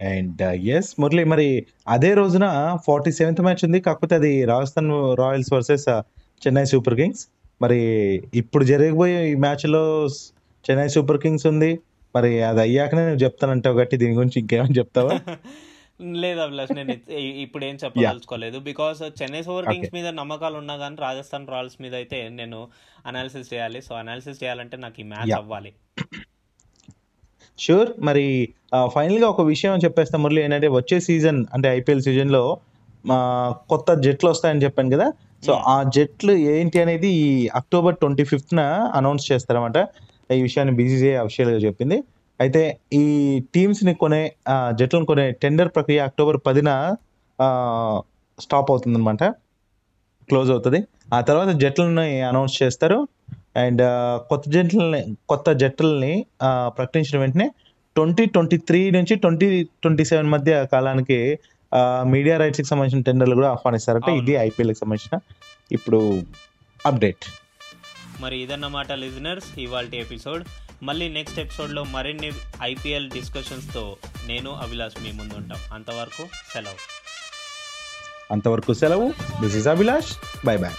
and 0.00 0.42
yes 0.42 1.00
Murali 1.00 1.24
మరి 1.24 1.66
అదే 1.88 2.14
రోజున 2.14 2.76
ఫార్టీ 2.86 3.12
సెవెంత్ 3.12 3.40
మ్యాచ్ 3.40 3.64
ఉంది. 3.64 3.80
కాకపోతే 3.80 4.14
అది 4.14 4.44
Rajasthan 4.44 5.18
royals 5.18 5.52
versus 5.52 5.88
Chennai 6.46 6.64
super 6.64 6.94
kings. 6.94 7.28
మరి 7.62 7.80
ఇప్పుడు 8.34 8.64
జరగబోయే 8.64 9.32
ఈ 9.32 9.34
మ్యాచ్లో 9.34 10.06
చెన్నై 10.70 10.88
సూపర్ 10.88 11.18
కింగ్స్ 11.18 11.46
ఉంది. 11.46 11.80
మరి 12.16 12.42
అది 12.42 12.60
అయ్యాకనే 12.60 13.00
నువ్వు 13.00 13.24
చెప్తానంటావు 13.24 13.78
గట్టి 13.78 13.96
దీని 13.96 14.12
గురించి 14.12 14.40
ఇంకేమైనా 14.40 14.74
చెప్తావా? 14.78 15.10
లేదు 16.00 16.40
అభిలాష్ 16.40 16.72
నేను 16.72 16.92
ఇప్పుడు 17.16 17.64
ఏం 17.64 17.78
చెప్పదలుచుకోలేదు. 17.84 18.58
బికాస్ 18.58 19.02
చెన్నై 19.22 19.42
సూపర్ 19.42 19.66
కింగ్స్ 19.66 19.94
మీద 19.94 20.06
నమ్మకాలు 20.06 20.56
ఉన్నా 20.56 20.76
కానీ 20.76 20.96
రాజస్థాన్ 21.00 21.46
రాయల్స్ 21.46 21.82
మీద 21.82 21.94
అయితే 21.94 22.28
నేను 22.28 22.68
అనాలిసిస్ 23.06 23.54
చేయాలి. 23.54 23.82
సో 23.82 23.94
అనాలిసిస్ 23.94 24.44
చేయాలంటే 24.44 24.76
నాకు 24.76 25.00
ఈ 25.00 25.02
మ్యాచ్ 25.02 25.32
అవ్వాలి. 25.32 25.72
షూర్ 27.60 27.88
మరి 28.00 28.26
ఫైనల్గా 28.94 29.26
ఒక 29.28 29.40
విషయం 29.40 29.78
చెప్పేస్తా 29.84 30.18
మురళి 30.18 30.40
ఏంటంటే 30.42 30.68
వచ్చే 30.68 31.00
సీజన్ 31.00 31.46
అంటే 31.54 31.68
ఐపీఎల్ 31.68 32.02
సీజన్లో 32.02 32.42
కొత్త 33.70 33.94
జట్లు 33.94 34.30
వస్తాయని 34.30 34.62
చెప్పాను 34.64 34.90
కదా. 34.96 35.06
So 35.46 35.52
hmm. 35.52 35.64
ఆ 35.68 35.76
జట్లు 35.94 36.32
ఏంటి 36.54 36.80
అనేది 36.80 37.08
ఈ 37.08 37.48
అక్టోబర్ 37.54 37.96
ట్వంటీ 37.96 38.24
ఫిఫ్త్న 38.24 38.60
అనౌన్స్ 38.94 39.32
చేస్తారన్నమాట. 39.32 39.78
ఈ 40.32 40.42
విషయాన్ని 40.42 40.74
బీసీసీఐ 40.76 41.14
అఫీషియల్గా 41.14 41.56
చెప్పింది. 41.56 41.98
అయితే 42.40 42.62
ఈ 42.92 43.04
టీమ్స్ని 43.54 43.94
కొనే 43.94 44.22
జట్లను 44.72 45.06
కొనే 45.06 45.30
టెండర్ 45.42 45.68
ప్రక్రియ 45.68 46.00
అక్టోబర్ 46.08 46.38
పదిన 46.46 46.70
స్టాప్ 48.38 48.70
అవుతుందన్నమాట. 48.70 49.22
క్లోజ్ 50.28 50.50
అవుతుంది. 50.50 50.80
ఆ 51.14 51.20
తర్వాత 51.20 51.48
జట్లని 51.62 52.20
అనౌన్స్ 52.20 52.62
చేస్తారు. 52.62 52.98
అండ్ 53.56 53.82
కొత్త 54.28 54.50
జట్లని 54.50 55.16
కొత్త 55.28 55.52
జట్లని 55.52 56.26
ప్రకటించిన 56.66 57.20
వెంటనే 57.20 57.50
ట్వంటీ 57.94 58.24
ట్వంటీ 58.24 58.56
త్రీ 58.56 58.90
నుంచి 58.90 59.14
ట్వంటీ 59.14 59.64
ట్వంటీ 59.64 60.04
సెవెన్ 60.04 60.26
మధ్య 60.26 60.66
కాలానికి 60.72 61.38
మీడియా 62.02 62.38
రైట్స్కి 62.38 62.66
సంబంధించిన 62.66 63.02
టెండర్లు 63.02 63.34
కూడా 63.34 63.48
ఆహ్వానిస్తారంటే 63.48 64.16
ఇది 64.16 64.32
ఐపీఎల్కి 64.32 64.78
సంబంధించిన 64.78 65.18
ఇప్పుడు 65.72 66.22
అప్డేట్. 66.86 67.24
మరి 68.20 68.42
ఇదన్నమాట 68.42 68.92
లిజనర్స్ 68.92 69.58
ఇవాళ 69.58 69.86
ఎపిసోడ్. 69.94 70.44
మళ్ళీ 70.82 71.08
నెక్స్ట్ 71.08 71.40
ఎపిసోడ్లో 71.40 71.84
మరిన్ని 71.84 72.32
ఐపీఎల్ 72.62 73.10
డిస్కషన్స్తో 73.10 73.96
నేను 74.26 74.50
అభిలాష్ 74.50 75.02
మీ 75.02 75.12
ముందు 75.12 75.34
ఉంటాం. 75.34 75.58
అంతవరకు 75.72 76.26
సెలవు. 76.52 76.80
అంతవరకు 78.32 78.72
సెలవు. 78.74 79.12
This 79.40 79.56
is 79.56 79.68
Abhilash 79.68 80.12
bye 80.46 80.56
bye 80.56 80.74